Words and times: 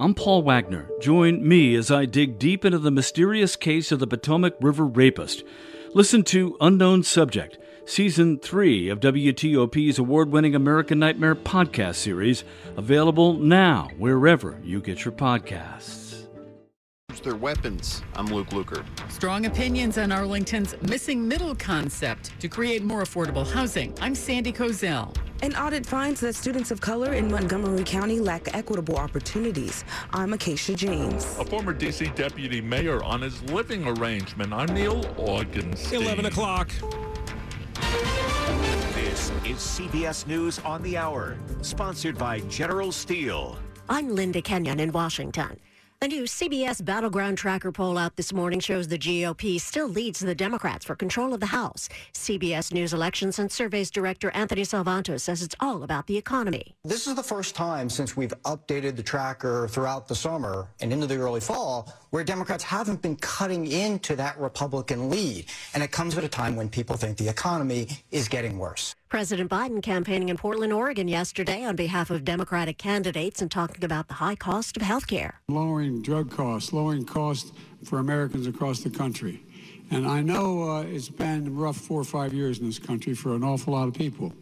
I'm 0.00 0.14
Paul 0.14 0.40
Wagner. 0.40 0.88
Join 0.98 1.46
me 1.46 1.74
as 1.74 1.90
I 1.90 2.06
dig 2.06 2.38
deep 2.38 2.64
into 2.64 2.78
the 2.78 2.90
mysterious 2.90 3.54
case 3.54 3.92
of 3.92 3.98
the 3.98 4.06
Potomac 4.06 4.54
River 4.58 4.86
rapist. 4.86 5.44
Listen 5.92 6.22
to 6.24 6.56
Unknown 6.58 7.02
Subject, 7.02 7.58
Season 7.84 8.38
3 8.38 8.88
of 8.88 9.00
WTOP's 9.00 9.98
award 9.98 10.32
winning 10.32 10.54
American 10.54 10.98
Nightmare 10.98 11.34
podcast 11.34 11.96
series, 11.96 12.44
available 12.78 13.34
now 13.34 13.90
wherever 13.98 14.58
you 14.64 14.80
get 14.80 15.04
your 15.04 15.12
podcasts 15.12 16.00
their 17.22 17.36
weapons. 17.36 18.02
I'm 18.14 18.26
Luke 18.26 18.48
Lukert. 18.48 18.86
Strong 19.10 19.44
opinions 19.44 19.98
on 19.98 20.10
Arlington's 20.10 20.74
missing 20.82 21.26
middle 21.28 21.54
concept 21.54 22.38
to 22.40 22.48
create 22.48 22.82
more 22.82 23.02
affordable 23.02 23.46
housing. 23.46 23.94
I'm 24.00 24.14
Sandy 24.14 24.52
Kozel. 24.52 25.14
An 25.42 25.56
audit 25.56 25.86
finds 25.86 26.20
that 26.20 26.34
students 26.34 26.70
of 26.70 26.82
color 26.82 27.14
in 27.14 27.30
Montgomery 27.30 27.82
County 27.82 28.20
lack 28.20 28.54
equitable 28.54 28.98
opportunities. 28.98 29.86
I'm 30.12 30.34
Acacia 30.34 30.74
James. 30.74 31.24
A 31.38 31.44
former 31.46 31.72
D.C. 31.72 32.12
deputy 32.14 32.60
mayor 32.60 33.02
on 33.02 33.22
his 33.22 33.42
living 33.44 33.86
arrangement. 33.86 34.52
I'm 34.52 34.68
Neil 34.74 35.02
Augenstein. 35.16 35.92
11 35.94 36.26
o'clock. 36.26 36.70
This 38.94 39.30
is 39.46 39.56
CBS 39.56 40.26
News 40.26 40.58
on 40.58 40.82
the 40.82 40.98
Hour, 40.98 41.38
sponsored 41.62 42.18
by 42.18 42.40
General 42.40 42.92
Steel. 42.92 43.58
I'm 43.88 44.14
Linda 44.14 44.42
Kenyon 44.42 44.78
in 44.78 44.92
Washington. 44.92 45.58
A 46.02 46.08
new 46.08 46.22
CBS 46.22 46.82
Battleground 46.82 47.36
Tracker 47.36 47.70
poll 47.70 47.98
out 47.98 48.16
this 48.16 48.32
morning 48.32 48.58
shows 48.58 48.88
the 48.88 48.96
GOP 48.96 49.60
still 49.60 49.86
leads 49.86 50.20
the 50.20 50.34
Democrats 50.34 50.86
for 50.86 50.94
control 50.94 51.34
of 51.34 51.40
the 51.40 51.46
House. 51.52 51.90
CBS 52.14 52.72
News 52.72 52.94
Elections 52.94 53.38
and 53.38 53.52
Surveys 53.52 53.90
Director 53.90 54.30
Anthony 54.30 54.62
Salvanto 54.62 55.20
says 55.20 55.42
it's 55.42 55.54
all 55.60 55.82
about 55.82 56.06
the 56.06 56.16
economy. 56.16 56.74
This 56.84 57.06
is 57.06 57.16
the 57.16 57.22
first 57.22 57.54
time 57.54 57.90
since 57.90 58.16
we've 58.16 58.32
updated 58.46 58.96
the 58.96 59.02
tracker 59.02 59.68
throughout 59.68 60.08
the 60.08 60.14
summer 60.14 60.68
and 60.80 60.90
into 60.90 61.06
the 61.06 61.18
early 61.18 61.40
fall 61.40 61.92
where 62.08 62.24
Democrats 62.24 62.64
haven't 62.64 63.02
been 63.02 63.16
cutting 63.16 63.66
into 63.66 64.16
that 64.16 64.40
Republican 64.40 65.10
lead. 65.10 65.44
And 65.74 65.82
it 65.82 65.90
comes 65.90 66.16
at 66.16 66.24
a 66.24 66.28
time 66.28 66.56
when 66.56 66.70
people 66.70 66.96
think 66.96 67.18
the 67.18 67.28
economy 67.28 67.88
is 68.10 68.26
getting 68.26 68.56
worse. 68.56 68.94
President 69.10 69.50
Biden 69.50 69.82
campaigning 69.82 70.28
in 70.28 70.36
Portland, 70.36 70.72
Oregon 70.72 71.08
yesterday 71.08 71.64
on 71.64 71.74
behalf 71.74 72.10
of 72.10 72.24
Democratic 72.24 72.78
candidates 72.78 73.42
and 73.42 73.50
talking 73.50 73.84
about 73.84 74.06
the 74.06 74.14
high 74.14 74.36
cost 74.36 74.76
of 74.76 74.82
health 74.82 75.08
care. 75.08 75.40
Lowering 75.48 76.00
drug 76.00 76.30
costs, 76.30 76.72
lowering 76.72 77.04
costs 77.04 77.50
for 77.84 77.98
Americans 77.98 78.46
across 78.46 78.80
the 78.80 78.90
country. 78.90 79.42
And 79.90 80.06
I 80.06 80.22
know 80.22 80.62
uh, 80.62 80.82
it's 80.82 81.08
been 81.08 81.56
rough 81.56 81.76
four 81.76 82.00
or 82.00 82.04
five 82.04 82.32
years 82.32 82.60
in 82.60 82.66
this 82.66 82.78
country 82.78 83.12
for 83.14 83.34
an 83.34 83.42
awful 83.42 83.72
lot 83.72 83.88
of 83.88 83.94
people. 83.94 84.32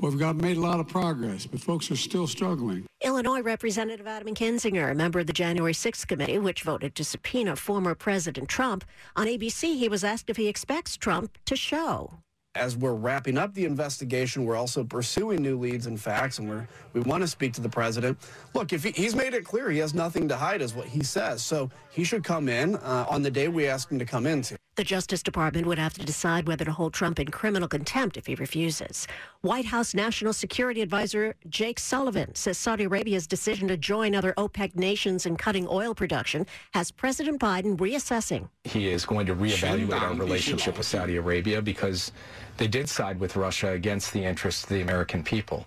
But 0.00 0.08
we've 0.08 0.18
got 0.18 0.36
made 0.36 0.56
a 0.56 0.60
lot 0.60 0.80
of 0.80 0.88
progress, 0.88 1.46
but 1.46 1.60
folks 1.60 1.90
are 1.90 1.96
still 1.96 2.26
struggling. 2.26 2.86
Illinois 3.02 3.42
Representative 3.42 4.06
Adam 4.06 4.34
Kinzinger, 4.34 4.90
a 4.90 4.94
member 4.94 5.20
of 5.20 5.26
the 5.26 5.34
January 5.34 5.74
6th 5.74 6.06
committee, 6.06 6.38
which 6.38 6.62
voted 6.62 6.94
to 6.94 7.04
subpoena 7.04 7.54
former 7.54 7.94
President 7.94 8.48
Trump. 8.48 8.82
On 9.14 9.26
ABC, 9.26 9.76
he 9.76 9.90
was 9.90 10.02
asked 10.02 10.30
if 10.30 10.38
he 10.38 10.48
expects 10.48 10.96
Trump 10.96 11.36
to 11.44 11.54
show 11.54 12.14
as 12.56 12.76
we're 12.76 12.94
wrapping 12.94 13.38
up 13.38 13.54
the 13.54 13.64
investigation, 13.64 14.44
we're 14.44 14.56
also 14.56 14.82
pursuing 14.82 15.42
new 15.42 15.58
leads 15.58 15.86
and 15.86 16.00
facts, 16.00 16.38
and 16.38 16.48
we're, 16.48 16.66
we 16.92 17.00
want 17.02 17.22
to 17.22 17.28
speak 17.28 17.52
to 17.54 17.60
the 17.60 17.68
president. 17.68 18.18
Look, 18.54 18.72
if 18.72 18.82
he, 18.82 18.90
he's 18.90 19.14
made 19.14 19.34
it 19.34 19.44
clear 19.44 19.70
he 19.70 19.78
has 19.78 19.94
nothing 19.94 20.28
to 20.28 20.36
hide, 20.36 20.62
is 20.62 20.74
what 20.74 20.86
he 20.86 21.04
says. 21.04 21.42
So 21.42 21.70
he 21.90 22.04
should 22.04 22.24
come 22.24 22.48
in 22.48 22.76
uh, 22.76 23.06
on 23.08 23.22
the 23.22 23.30
day 23.30 23.48
we 23.48 23.66
ask 23.66 23.90
him 23.90 23.98
to 23.98 24.04
come 24.04 24.26
in. 24.26 24.42
To. 24.42 24.56
The 24.76 24.84
Justice 24.84 25.22
Department 25.22 25.66
would 25.66 25.78
have 25.78 25.94
to 25.94 26.04
decide 26.04 26.46
whether 26.46 26.66
to 26.66 26.70
hold 26.70 26.92
Trump 26.92 27.18
in 27.18 27.28
criminal 27.28 27.66
contempt 27.66 28.18
if 28.18 28.26
he 28.26 28.34
refuses. 28.34 29.06
White 29.40 29.64
House 29.64 29.94
National 29.94 30.34
Security 30.34 30.82
Advisor 30.82 31.34
Jake 31.48 31.78
Sullivan 31.78 32.34
says 32.34 32.58
Saudi 32.58 32.84
Arabia's 32.84 33.26
decision 33.26 33.68
to 33.68 33.78
join 33.78 34.14
other 34.14 34.34
OPEC 34.36 34.76
nations 34.76 35.24
in 35.24 35.36
cutting 35.36 35.66
oil 35.70 35.94
production 35.94 36.46
has 36.74 36.90
President 36.90 37.40
Biden 37.40 37.78
reassessing. 37.78 38.50
He 38.64 38.88
is 38.90 39.06
going 39.06 39.24
to 39.26 39.34
reevaluate 39.34 39.98
our 39.98 40.12
relationship 40.12 40.76
with 40.76 40.86
Saudi 40.86 41.16
Arabia 41.16 41.62
because 41.62 42.12
they 42.58 42.68
did 42.68 42.86
side 42.86 43.18
with 43.18 43.34
Russia 43.34 43.70
against 43.70 44.12
the 44.12 44.26
interests 44.26 44.64
of 44.64 44.68
the 44.68 44.82
American 44.82 45.22
people. 45.22 45.64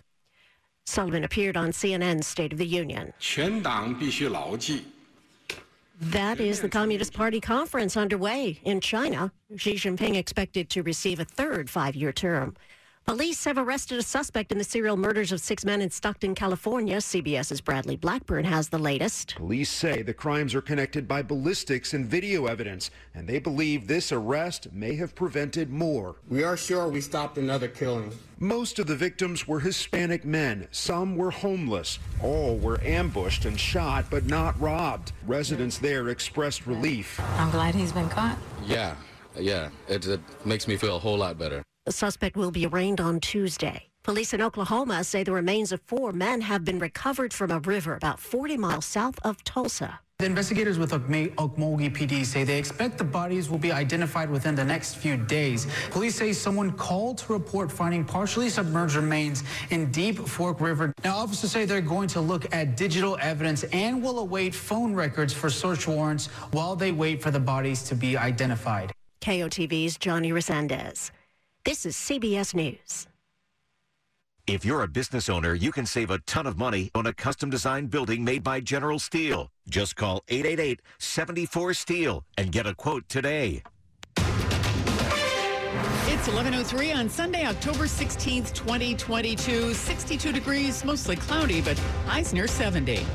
Sullivan 0.85 1.23
appeared 1.23 1.57
on 1.57 1.71
CNN's 1.71 2.27
State 2.27 2.51
of 2.53 2.59
the 2.59 2.67
Union. 2.67 3.13
That 6.01 6.39
is 6.39 6.61
the 6.61 6.69
Communist 6.69 7.11
Party 7.11 7.41
conference 7.41 7.97
underway 7.97 8.61
in 8.63 8.79
China. 8.79 9.33
Xi 9.57 9.73
Jinping 9.73 10.15
expected 10.15 10.69
to 10.69 10.81
receive 10.81 11.19
a 11.19 11.25
third 11.25 11.69
five 11.69 11.93
year 11.93 12.13
term. 12.13 12.55
Police 13.09 13.43
have 13.45 13.57
arrested 13.57 13.97
a 13.97 14.03
suspect 14.03 14.51
in 14.51 14.59
the 14.59 14.63
serial 14.63 14.95
murders 14.95 15.31
of 15.31 15.39
six 15.39 15.65
men 15.65 15.81
in 15.81 15.89
Stockton, 15.89 16.35
California. 16.35 16.97
CBS's 16.97 17.59
Bradley 17.59 17.95
Blackburn 17.95 18.45
has 18.45 18.69
the 18.69 18.77
latest. 18.77 19.33
Police 19.35 19.71
say 19.71 20.03
the 20.03 20.13
crimes 20.13 20.53
are 20.53 20.61
connected 20.61 21.07
by 21.07 21.23
ballistics 21.23 21.95
and 21.95 22.05
video 22.05 22.45
evidence, 22.45 22.91
and 23.15 23.27
they 23.27 23.39
believe 23.39 23.87
this 23.87 24.11
arrest 24.11 24.71
may 24.71 24.93
have 24.93 25.15
prevented 25.15 25.71
more. 25.71 26.17
We 26.29 26.43
are 26.43 26.55
sure 26.55 26.87
we 26.87 27.01
stopped 27.01 27.39
another 27.39 27.67
killing. 27.67 28.11
Most 28.37 28.77
of 28.77 28.85
the 28.85 28.95
victims 28.95 29.47
were 29.47 29.61
Hispanic 29.61 30.23
men. 30.23 30.67
Some 30.69 31.15
were 31.15 31.31
homeless. 31.31 31.97
All 32.21 32.57
were 32.57 32.79
ambushed 32.83 33.45
and 33.45 33.59
shot, 33.59 34.05
but 34.11 34.27
not 34.27 34.61
robbed. 34.61 35.13
Residents 35.25 35.79
there 35.79 36.09
expressed 36.09 36.67
relief. 36.67 37.19
I'm 37.39 37.49
glad 37.49 37.73
he's 37.73 37.91
been 37.91 38.09
caught. 38.09 38.37
Yeah, 38.67 38.95
yeah. 39.35 39.69
It, 39.87 40.05
it 40.05 40.21
makes 40.45 40.67
me 40.67 40.77
feel 40.77 40.95
a 40.95 40.99
whole 40.99 41.17
lot 41.17 41.39
better. 41.39 41.63
The 41.89 41.93
suspect 41.93 42.37
will 42.37 42.51
be 42.51 42.67
arraigned 42.67 43.01
on 43.01 43.19
Tuesday. 43.19 43.87
Police 44.03 44.35
in 44.35 44.43
Oklahoma 44.43 45.03
say 45.03 45.23
the 45.23 45.31
remains 45.31 45.71
of 45.71 45.81
four 45.87 46.11
men 46.11 46.41
have 46.41 46.63
been 46.63 46.77
recovered 46.77 47.33
from 47.33 47.49
a 47.49 47.57
river 47.57 47.95
about 47.95 48.19
40 48.19 48.57
miles 48.57 48.85
south 48.85 49.17
of 49.23 49.43
Tulsa. 49.43 49.99
The 50.19 50.27
investigators 50.27 50.77
with 50.77 50.91
Okmulgee 50.91 51.89
PD 51.89 52.23
say 52.23 52.43
they 52.43 52.59
expect 52.59 52.99
the 52.99 53.03
bodies 53.03 53.49
will 53.49 53.57
be 53.57 53.71
identified 53.71 54.29
within 54.29 54.53
the 54.53 54.63
next 54.63 54.97
few 54.97 55.17
days. 55.17 55.65
Police 55.89 56.13
say 56.13 56.31
someone 56.31 56.73
called 56.73 57.17
to 57.19 57.33
report 57.33 57.71
finding 57.71 58.05
partially 58.05 58.49
submerged 58.49 58.95
remains 58.95 59.43
in 59.71 59.89
Deep 59.91 60.19
Fork 60.19 60.61
River. 60.61 60.93
Now, 61.03 61.17
officers 61.17 61.51
say 61.51 61.65
they're 61.65 61.81
going 61.81 62.09
to 62.09 62.21
look 62.21 62.53
at 62.53 62.77
digital 62.77 63.17
evidence 63.19 63.63
and 63.73 64.03
will 64.03 64.19
await 64.19 64.53
phone 64.53 64.93
records 64.93 65.33
for 65.33 65.49
search 65.49 65.87
warrants 65.87 66.27
while 66.51 66.75
they 66.75 66.91
wait 66.91 67.23
for 67.23 67.31
the 67.31 67.39
bodies 67.39 67.81
to 67.85 67.95
be 67.95 68.15
identified. 68.15 68.91
KOTV's 69.21 69.97
Johnny 69.97 70.31
Resendez. 70.31 71.09
This 71.65 71.85
is 71.85 71.97
CBS 71.97 72.55
News. 72.55 73.05
If 74.47 74.63
you're 74.63 74.81
a 74.81 74.87
business 74.87 75.27
owner, 75.27 75.53
you 75.53 75.73
can 75.73 75.85
save 75.85 76.09
a 76.09 76.19
ton 76.19 76.47
of 76.47 76.57
money 76.57 76.89
on 76.95 77.05
a 77.05 77.13
custom 77.13 77.49
designed 77.49 77.91
building 77.91 78.23
made 78.23 78.43
by 78.43 78.61
General 78.61 78.97
Steel. 78.97 79.51
Just 79.67 79.97
call 79.97 80.23
888 80.29 80.81
74 80.99 81.73
Steel 81.73 82.23
and 82.37 82.53
get 82.53 82.65
a 82.65 82.73
quote 82.73 83.09
today. 83.09 83.61
It's 86.07 86.27
11.03 86.29 86.95
on 86.95 87.09
Sunday, 87.09 87.45
October 87.45 87.83
16th, 87.83 88.53
2022. 88.53 89.73
62 89.73 90.31
degrees, 90.31 90.85
mostly 90.85 91.17
cloudy, 91.17 91.59
but 91.59 91.77
highs 92.05 92.33
near 92.33 92.47
70. 92.47 93.05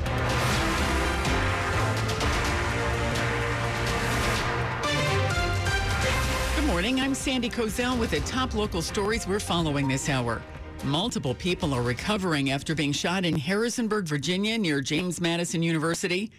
Morning. 6.75 6.99
I'm 6.99 7.15
Sandy 7.15 7.49
Kozel 7.49 7.97
with 7.97 8.11
the 8.11 8.19
top 8.19 8.53
local 8.53 8.81
stories 8.81 9.25
we're 9.25 9.39
following 9.39 9.87
this 9.87 10.09
hour. 10.09 10.41
Multiple 10.83 11.33
people 11.33 11.73
are 11.73 11.81
recovering 11.81 12.51
after 12.51 12.75
being 12.75 12.91
shot 12.91 13.23
in 13.23 13.37
Harrisonburg, 13.37 14.09
Virginia, 14.09 14.57
near 14.57 14.81
James 14.81 15.21
Madison 15.21 15.63
University. 15.63 16.31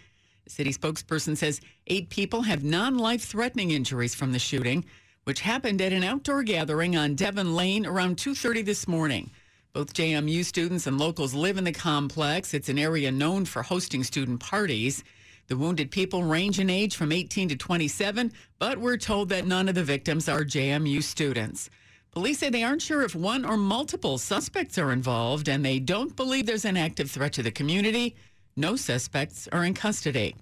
The 0.43 0.51
city 0.51 0.71
spokesperson 0.71 1.35
says 1.35 1.59
eight 1.87 2.11
people 2.11 2.43
have 2.43 2.63
non 2.63 2.99
life 2.99 3.23
threatening 3.23 3.71
injuries 3.71 4.13
from 4.13 4.31
the 4.31 4.37
shooting, 4.37 4.85
which 5.23 5.41
happened 5.41 5.81
at 5.81 5.91
an 5.91 6.03
outdoor 6.03 6.43
gathering 6.43 6.95
on 6.95 7.15
Devon 7.15 7.55
Lane 7.55 7.87
around 7.87 8.17
2:30 8.17 8.61
this 8.61 8.87
morning. 8.87 9.31
Both 9.73 9.95
JMU 9.95 10.45
students 10.45 10.85
and 10.85 10.99
locals 10.99 11.33
live 11.33 11.57
in 11.57 11.63
the 11.63 11.71
complex. 11.71 12.53
It's 12.53 12.69
an 12.69 12.77
area 12.77 13.11
known 13.11 13.45
for 13.45 13.63
hosting 13.63 14.03
student 14.03 14.39
parties. 14.39 15.03
The 15.47 15.57
wounded 15.57 15.91
people 15.91 16.23
range 16.23 16.59
in 16.59 16.69
age 16.69 16.97
from 16.97 17.13
18 17.13 17.49
to 17.49 17.55
27, 17.55 18.33
but 18.59 18.77
we're 18.77 18.97
told 18.97 19.29
that 19.29 19.47
none 19.47 19.69
of 19.69 19.75
the 19.75 19.83
victims 19.83 20.27
are 20.27 20.43
JMU 20.43 21.01
students. 21.01 21.69
Police 22.11 22.39
say 22.39 22.49
they 22.49 22.63
aren't 22.63 22.81
sure 22.81 23.01
if 23.03 23.15
one 23.15 23.45
or 23.45 23.55
multiple 23.55 24.17
suspects 24.17 24.77
are 24.77 24.91
involved, 24.91 25.47
and 25.47 25.63
they 25.63 25.79
don't 25.79 26.15
believe 26.17 26.45
there's 26.45 26.65
an 26.65 26.75
active 26.75 27.09
threat 27.09 27.31
to 27.33 27.43
the 27.43 27.51
community. 27.51 28.15
No 28.57 28.75
suspects 28.75 29.47
are 29.53 29.63
in 29.63 29.73
custody. 29.73 30.35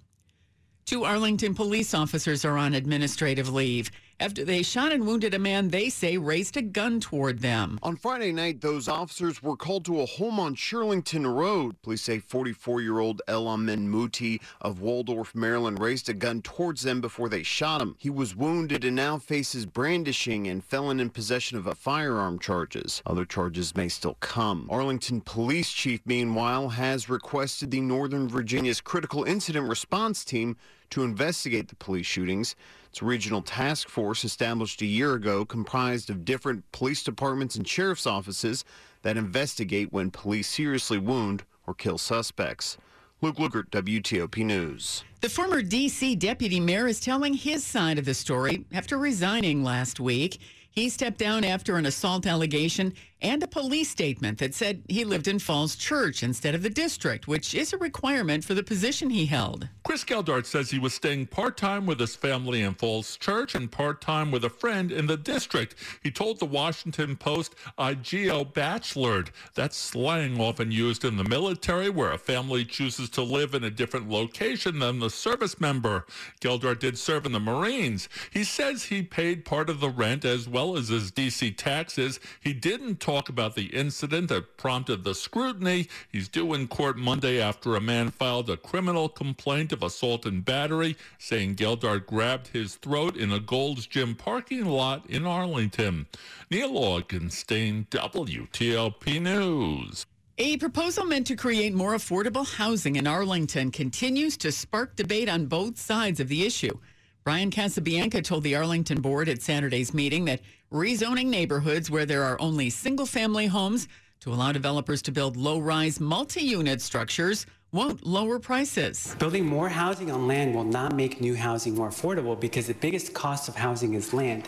Two 0.85 1.03
Arlington 1.03 1.53
police 1.53 1.93
officers 1.93 2.43
are 2.43 2.57
on 2.57 2.73
administrative 2.73 3.53
leave 3.53 3.91
after 4.19 4.45
they 4.45 4.63
shot 4.63 4.91
and 4.91 5.05
wounded 5.05 5.33
a 5.33 5.39
man 5.39 5.69
they 5.69 5.89
say 5.89 6.17
raised 6.17 6.55
a 6.57 6.61
gun 6.61 6.99
toward 6.99 7.39
them. 7.39 7.79
On 7.83 7.95
Friday 7.95 8.31
night, 8.31 8.61
those 8.61 8.87
officers 8.87 9.43
were 9.43 9.57
called 9.57 9.85
to 9.85 9.99
a 9.99 10.05
home 10.05 10.39
on 10.39 10.55
Shirlington 10.55 11.35
Road. 11.35 11.81
Police 11.81 12.03
say 12.03 12.19
44 12.19 12.81
year 12.81 12.99
old 12.99 13.21
Elamin 13.27 13.87
Muti 13.87 14.39
of 14.61 14.79
Waldorf, 14.79 15.35
Maryland, 15.35 15.79
raised 15.79 16.09
a 16.09 16.13
gun 16.13 16.41
towards 16.41 16.83
them 16.83 17.01
before 17.01 17.29
they 17.29 17.43
shot 17.43 17.81
him. 17.81 17.95
He 17.99 18.09
was 18.09 18.35
wounded 18.35 18.85
and 18.85 18.95
now 18.95 19.17
faces 19.17 19.65
brandishing 19.65 20.47
and 20.47 20.63
felon 20.63 20.99
in 20.99 21.09
possession 21.09 21.57
of 21.57 21.67
a 21.67 21.75
firearm 21.75 22.39
charges. 22.39 23.01
Other 23.05 23.25
charges 23.25 23.75
may 23.75 23.89
still 23.89 24.17
come. 24.19 24.67
Arlington 24.71 25.21
Police 25.21 25.71
Chief, 25.71 26.01
meanwhile, 26.05 26.69
has 26.69 27.09
requested 27.09 27.71
the 27.71 27.81
Northern 27.81 28.27
Virginia's 28.29 28.81
Critical 28.81 29.23
Incident 29.23 29.67
Response 29.67 30.23
Team 30.23 30.55
to 30.91 31.03
investigate 31.03 31.67
the 31.67 31.75
police 31.75 32.05
shootings. 32.05 32.55
It's 32.95 33.01
regional 33.01 33.41
task 33.41 33.89
force 33.89 34.23
established 34.23 34.81
a 34.81 34.85
year 34.85 35.15
ago, 35.15 35.43
comprised 35.43 36.09
of 36.09 36.23
different 36.23 36.71
police 36.71 37.03
departments 37.03 37.57
and 37.57 37.67
sheriff's 37.67 38.07
offices 38.07 38.63
that 39.01 39.17
investigate 39.17 39.91
when 39.91 40.11
police 40.11 40.47
seriously 40.47 40.97
wound 40.97 41.43
or 41.67 41.73
kill 41.73 41.97
suspects. 41.97 42.77
Luke 43.19 43.35
Lukert, 43.35 43.69
WTOP 43.71 44.45
News. 44.45 45.03
The 45.19 45.27
former 45.27 45.61
D.C. 45.61 46.15
deputy 46.15 46.61
mayor 46.61 46.87
is 46.87 47.01
telling 47.01 47.33
his 47.33 47.65
side 47.65 47.99
of 47.99 48.05
the 48.05 48.13
story 48.13 48.63
after 48.71 48.97
resigning 48.97 49.61
last 49.61 49.99
week. 49.99 50.39
He 50.69 50.87
stepped 50.87 51.17
down 51.17 51.43
after 51.43 51.75
an 51.75 51.87
assault 51.87 52.25
allegation 52.25 52.93
and 53.21 53.41
a 53.41 53.47
police 53.47 53.89
statement 53.89 54.37
that 54.39 54.53
said 54.53 54.83
he 54.87 55.05
lived 55.05 55.27
in 55.27 55.39
Falls 55.39 55.75
Church 55.75 56.21
instead 56.21 56.53
of 56.53 56.63
the 56.63 56.69
district, 56.69 57.27
which 57.27 57.55
is 57.55 57.73
a 57.73 57.77
requirement 57.77 58.43
for 58.43 58.53
the 58.53 58.63
position 58.63 59.09
he 59.09 59.25
held. 59.25 59.67
Chris 59.83 60.03
Geldart 60.03 60.45
says 60.45 60.69
he 60.69 60.79
was 60.79 60.93
staying 60.93 61.27
part 61.27 61.57
time 61.57 61.85
with 61.85 61.99
his 61.99 62.15
family 62.15 62.61
in 62.61 62.73
Falls 62.73 63.17
Church 63.17 63.55
and 63.55 63.71
part 63.71 64.01
time 64.01 64.31
with 64.31 64.43
a 64.43 64.49
friend 64.49 64.91
in 64.91 65.07
the 65.07 65.17
district. 65.17 65.75
He 66.03 66.11
told 66.11 66.39
the 66.39 66.45
Washington 66.45 67.15
Post, 67.15 67.55
I 67.77 67.93
geo 67.93 68.43
bachelored. 68.43 69.29
That's 69.53 69.77
slang 69.77 70.39
often 70.39 70.71
used 70.71 71.05
in 71.05 71.17
the 71.17 71.23
military 71.23 71.89
where 71.89 72.11
a 72.11 72.17
family 72.17 72.65
chooses 72.65 73.09
to 73.11 73.23
live 73.23 73.55
in 73.55 73.63
a 73.63 73.69
different 73.69 74.09
location 74.09 74.79
than 74.79 74.99
the 74.99 75.09
service 75.09 75.59
member. 75.59 76.05
Geldart 76.41 76.79
did 76.79 76.97
serve 76.97 77.25
in 77.25 77.31
the 77.31 77.39
Marines. 77.39 78.09
He 78.31 78.43
says 78.43 78.83
he 78.83 79.01
paid 79.01 79.45
part 79.45 79.69
of 79.69 79.79
the 79.79 79.89
rent 79.89 80.25
as 80.25 80.49
well 80.49 80.75
as 80.75 80.89
his 80.89 81.11
DC 81.11 81.55
taxes. 81.57 82.19
He 82.41 82.53
didn't 82.53 82.99
talk 83.05 83.29
about 83.29 83.53
the 83.53 83.67
incident 83.67 84.29
that 84.29 84.57
prompted 84.57 85.03
the 85.03 85.13
scrutiny. 85.13 85.87
He's 86.11 86.27
due 86.27 86.55
in 86.55 86.67
court 86.67 86.97
Monday 86.97 87.39
after 87.39 87.75
a 87.75 87.81
man 87.81 88.09
filed 88.09 88.49
a 88.49 88.57
criminal 88.57 89.09
complaint 89.09 89.71
of 89.71 89.83
assault 89.83 90.25
and 90.25 90.43
battery, 90.43 90.97
saying 91.19 91.55
Geldart 91.55 92.07
grabbed 92.07 92.47
his 92.47 92.73
throat 92.77 93.15
in 93.15 93.31
a 93.31 93.39
Gold's 93.39 93.85
Gym 93.85 94.15
parking 94.15 94.65
lot 94.65 95.07
in 95.07 95.23
Arlington. 95.23 96.07
Neil 96.49 96.71
Augenstein, 96.71 97.87
WTOP 97.89 99.21
News. 99.21 100.07
A 100.39 100.57
proposal 100.57 101.05
meant 101.05 101.27
to 101.27 101.35
create 101.35 101.75
more 101.75 101.93
affordable 101.93 102.55
housing 102.55 102.95
in 102.95 103.05
Arlington 103.05 103.69
continues 103.69 104.35
to 104.37 104.51
spark 104.51 104.95
debate 104.95 105.29
on 105.29 105.45
both 105.45 105.77
sides 105.77 106.19
of 106.19 106.27
the 106.27 106.43
issue. 106.43 106.75
Brian 107.23 107.51
Casabianca 107.51 108.23
told 108.23 108.43
the 108.43 108.55
Arlington 108.55 109.01
board 109.01 109.29
at 109.29 109.41
Saturday's 109.41 109.93
meeting 109.93 110.25
that 110.25 110.41
rezoning 110.71 111.27
neighborhoods 111.27 111.89
where 111.89 112.05
there 112.05 112.23
are 112.23 112.39
only 112.41 112.69
single 112.69 113.05
family 113.05 113.47
homes 113.47 113.87
to 114.21 114.33
allow 114.33 114.51
developers 114.51 115.01
to 115.03 115.11
build 115.11 115.37
low 115.37 115.59
rise 115.59 115.99
multi 115.99 116.41
unit 116.41 116.81
structures 116.81 117.45
won't 117.71 118.05
lower 118.05 118.39
prices. 118.39 119.15
Building 119.19 119.45
more 119.45 119.69
housing 119.69 120.09
on 120.09 120.27
land 120.27 120.55
will 120.55 120.63
not 120.63 120.95
make 120.95 121.19
new 121.19 121.35
housing 121.35 121.75
more 121.75 121.89
affordable 121.89 122.39
because 122.39 122.67
the 122.67 122.73
biggest 122.73 123.13
cost 123.13 123.49
of 123.49 123.55
housing 123.55 123.93
is 123.93 124.13
land. 124.13 124.47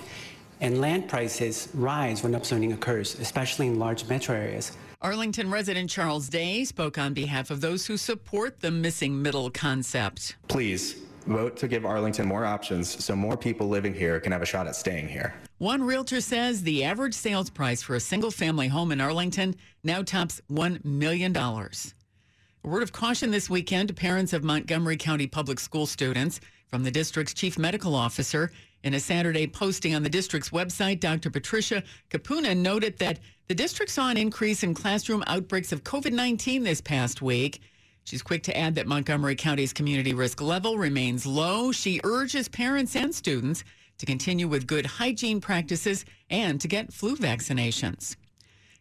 And 0.62 0.82
land 0.82 1.08
prices 1.08 1.70
rise 1.74 2.24
when 2.24 2.32
upzoning 2.32 2.74
occurs, 2.74 3.20
especially 3.20 3.68
in 3.68 3.78
large 3.78 4.08
metro 4.08 4.36
areas. 4.36 4.72
Arlington 5.02 5.52
resident 5.52 5.90
Charles 5.90 6.28
Day 6.30 6.64
spoke 6.64 6.98
on 6.98 7.14
behalf 7.14 7.52
of 7.52 7.62
those 7.62 7.86
who 7.86 7.98
support 7.98 8.62
the 8.62 8.72
missing 8.72 9.22
middle 9.22 9.52
concept. 9.52 10.36
Please 10.48 11.07
vote 11.28 11.58
to 11.58 11.68
give 11.68 11.86
Arlington 11.86 12.28
more 12.28 12.46
options 12.46 13.04
so 13.04 13.16
more 13.16 13.38
people 13.38 13.68
living 13.68 13.94
here 13.94 14.20
can 14.20 14.32
have 14.32 14.42
a 14.42 14.46
shot 14.46 14.68
at 14.68 14.76
staying 14.76 15.08
here. 15.08 15.34
One 15.60 15.84
realtor 15.84 16.22
says 16.22 16.64
the 16.64 16.84
average 16.84 17.14
sales 17.14 17.50
price 17.50 17.82
for 17.82 17.96
a 17.96 18.00
single 18.00 18.32
family 18.32 18.68
home 18.68 18.92
in 18.92 19.02
Arlington 19.02 19.56
now 19.84 20.04
tops 20.04 20.42
$1 20.52 20.86
million. 20.86 21.36
A 21.36 22.68
word 22.68 22.84
of 22.84 22.92
caution 22.92 23.32
this 23.32 23.50
weekend 23.50 23.88
to 23.88 23.94
parents 23.94 24.34
of 24.34 24.44
Montgomery 24.44 24.98
County 24.98 25.28
public 25.28 25.60
school 25.60 25.86
students 25.86 26.40
from 26.68 26.84
the 26.84 26.92
district's 26.92 27.34
chief 27.34 27.58
medical 27.58 27.96
officer. 27.96 28.52
In 28.84 28.94
a 28.94 29.00
Saturday 29.00 29.48
posting 29.48 29.96
on 29.96 30.04
the 30.04 30.10
district's 30.10 30.50
website, 30.50 31.00
Dr. 31.00 31.30
Patricia 31.30 31.84
Kapunan 32.10 32.58
noted 32.58 32.98
that 33.00 33.20
the 33.48 33.56
district 33.56 33.92
saw 33.92 34.10
an 34.10 34.18
increase 34.18 34.64
in 34.64 34.74
classroom 34.74 35.24
outbreaks 35.28 35.72
of 35.72 35.84
COVID 35.84 36.12
19 36.12 36.64
this 36.64 36.82
past 36.82 37.22
week. 37.22 37.62
She's 38.08 38.22
quick 38.22 38.44
to 38.44 38.58
add 38.58 38.76
that 38.76 38.88
Montgomery 38.88 39.36
County's 39.36 39.74
community 39.74 40.14
risk 40.14 40.40
level 40.40 40.78
remains 40.78 41.26
low. 41.26 41.74
She 41.74 42.00
urges 42.06 42.48
parents 42.48 42.96
and 42.96 43.14
students 43.14 43.66
to 43.98 44.06
continue 44.06 44.48
with 44.48 44.66
good 44.66 44.86
hygiene 44.86 45.42
practices 45.42 46.06
and 46.30 46.62
to 46.62 46.70
get 46.70 46.94
flu 46.94 47.18
vaccinations. 47.18 48.16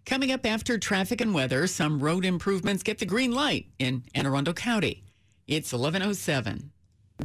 Coming 0.05 0.31
up 0.31 0.47
after 0.47 0.79
traffic 0.79 1.21
and 1.21 1.35
weather, 1.35 1.67
some 1.67 1.99
road 1.99 2.25
improvements 2.25 2.85
get 2.85 2.99
the 2.99 3.05
green 3.05 3.33
light 3.33 3.67
in 3.81 4.05
Anne 4.15 4.27
Arundel 4.27 4.55
County. 4.55 5.03
It's 5.49 5.73
1107. 5.73 6.71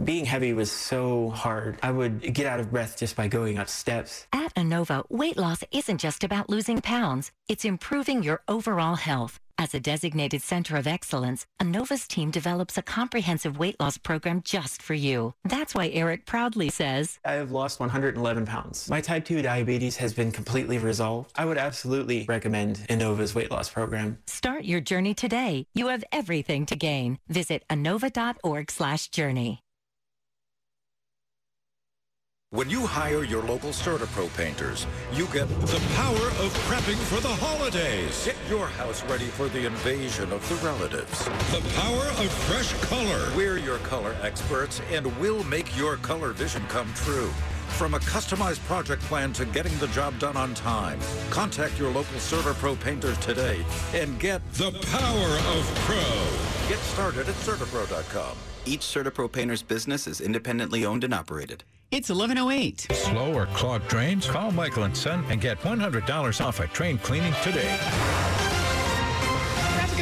Being 0.03 0.25
heavy 0.25 0.53
was 0.53 0.71
so 0.71 1.29
hard. 1.31 1.77
I 1.83 1.91
would 1.91 2.33
get 2.33 2.45
out 2.45 2.59
of 2.59 2.71
breath 2.71 2.97
just 2.97 3.15
by 3.15 3.27
going 3.27 3.57
up 3.57 3.67
steps. 3.69 4.25
At 4.31 4.53
Inova, 4.55 5.03
weight 5.09 5.37
loss 5.37 5.63
isn't 5.71 5.99
just 5.99 6.23
about 6.23 6.49
losing 6.49 6.81
pounds, 6.81 7.31
it's 7.47 7.65
improving 7.65 8.23
your 8.23 8.41
overall 8.47 8.95
health. 8.95 9.39
As 9.57 9.75
a 9.75 9.79
designated 9.79 10.41
center 10.41 10.75
of 10.75 10.87
excellence, 10.87 11.45
Inova's 11.61 12.07
team 12.07 12.31
develops 12.31 12.79
a 12.79 12.81
comprehensive 12.81 13.59
weight 13.59 13.79
loss 13.79 13.95
program 13.97 14.41
just 14.43 14.81
for 14.81 14.95
you. 14.95 15.35
That's 15.43 15.75
why 15.75 15.89
Eric 15.89 16.25
proudly 16.25 16.69
says, 16.69 17.19
I 17.23 17.33
have 17.33 17.51
lost 17.51 17.79
111 17.79 18.47
pounds. 18.47 18.89
My 18.89 19.01
type 19.01 19.25
2 19.25 19.43
diabetes 19.43 19.97
has 19.97 20.13
been 20.13 20.31
completely 20.31 20.79
resolved. 20.79 21.31
I 21.35 21.45
would 21.45 21.59
absolutely 21.59 22.25
recommend 22.27 22.77
Inova's 22.89 23.35
weight 23.35 23.51
loss 23.51 23.69
program. 23.69 24.17
Start 24.25 24.63
your 24.63 24.79
journey 24.81 25.13
today. 25.13 25.67
You 25.75 25.89
have 25.89 26.03
everything 26.11 26.65
to 26.67 26.75
gain. 26.75 27.19
Visit 27.27 27.63
inova.org 27.69 28.71
slash 28.71 29.09
journey. 29.09 29.61
When 32.53 32.69
you 32.69 32.85
hire 32.85 33.23
your 33.23 33.43
local 33.43 33.69
CertaPro 33.69 34.27
painters, 34.35 34.85
you 35.13 35.25
get 35.27 35.47
the 35.47 35.81
power 35.95 36.27
of 36.43 36.51
prepping 36.67 36.97
for 37.07 37.21
the 37.21 37.29
holidays. 37.29 38.25
Get 38.25 38.35
your 38.49 38.67
house 38.67 39.05
ready 39.05 39.27
for 39.27 39.47
the 39.47 39.65
invasion 39.65 40.33
of 40.33 40.45
the 40.49 40.55
relatives. 40.55 41.23
The 41.49 41.65
power 41.79 42.03
of 42.21 42.29
fresh 42.49 42.73
color. 42.89 43.31
We're 43.37 43.57
your 43.57 43.77
color 43.77 44.17
experts, 44.21 44.81
and 44.91 45.07
we'll 45.17 45.45
make 45.45 45.77
your 45.77 45.95
color 45.95 46.33
vision 46.33 46.61
come 46.67 46.93
true. 46.93 47.29
From 47.77 47.93
a 47.93 47.99
customized 47.99 48.59
project 48.65 49.01
plan 49.03 49.31
to 49.31 49.45
getting 49.45 49.77
the 49.77 49.87
job 49.87 50.19
done 50.19 50.35
on 50.35 50.53
time, 50.53 50.99
contact 51.29 51.79
your 51.79 51.89
local 51.93 52.17
CertaPro 52.17 52.77
painters 52.81 53.17
today 53.19 53.63
and 53.93 54.19
get 54.19 54.41
the 54.55 54.71
power 54.91 55.55
of 55.55 55.75
pro. 55.85 56.67
Get 56.67 56.79
started 56.79 57.29
at 57.29 57.35
CertaPro.com. 57.35 58.35
Each 58.65 58.81
CertaPro 58.81 59.31
painter's 59.31 59.63
business 59.63 60.05
is 60.05 60.21
independently 60.21 60.85
owned 60.85 61.03
and 61.03 61.13
operated. 61.13 61.63
It's 61.89 62.09
1108. 62.09 62.87
Slow 62.91 63.33
or 63.33 63.47
clogged 63.47 63.87
drains? 63.87 64.27
Call 64.27 64.51
Michael 64.51 64.83
and 64.83 64.95
Son 64.95 65.25
and 65.29 65.41
get 65.41 65.59
$100 65.61 66.45
off 66.45 66.59
a 66.59 66.67
train 66.67 66.99
cleaning 66.99 67.33
today. 67.41 67.77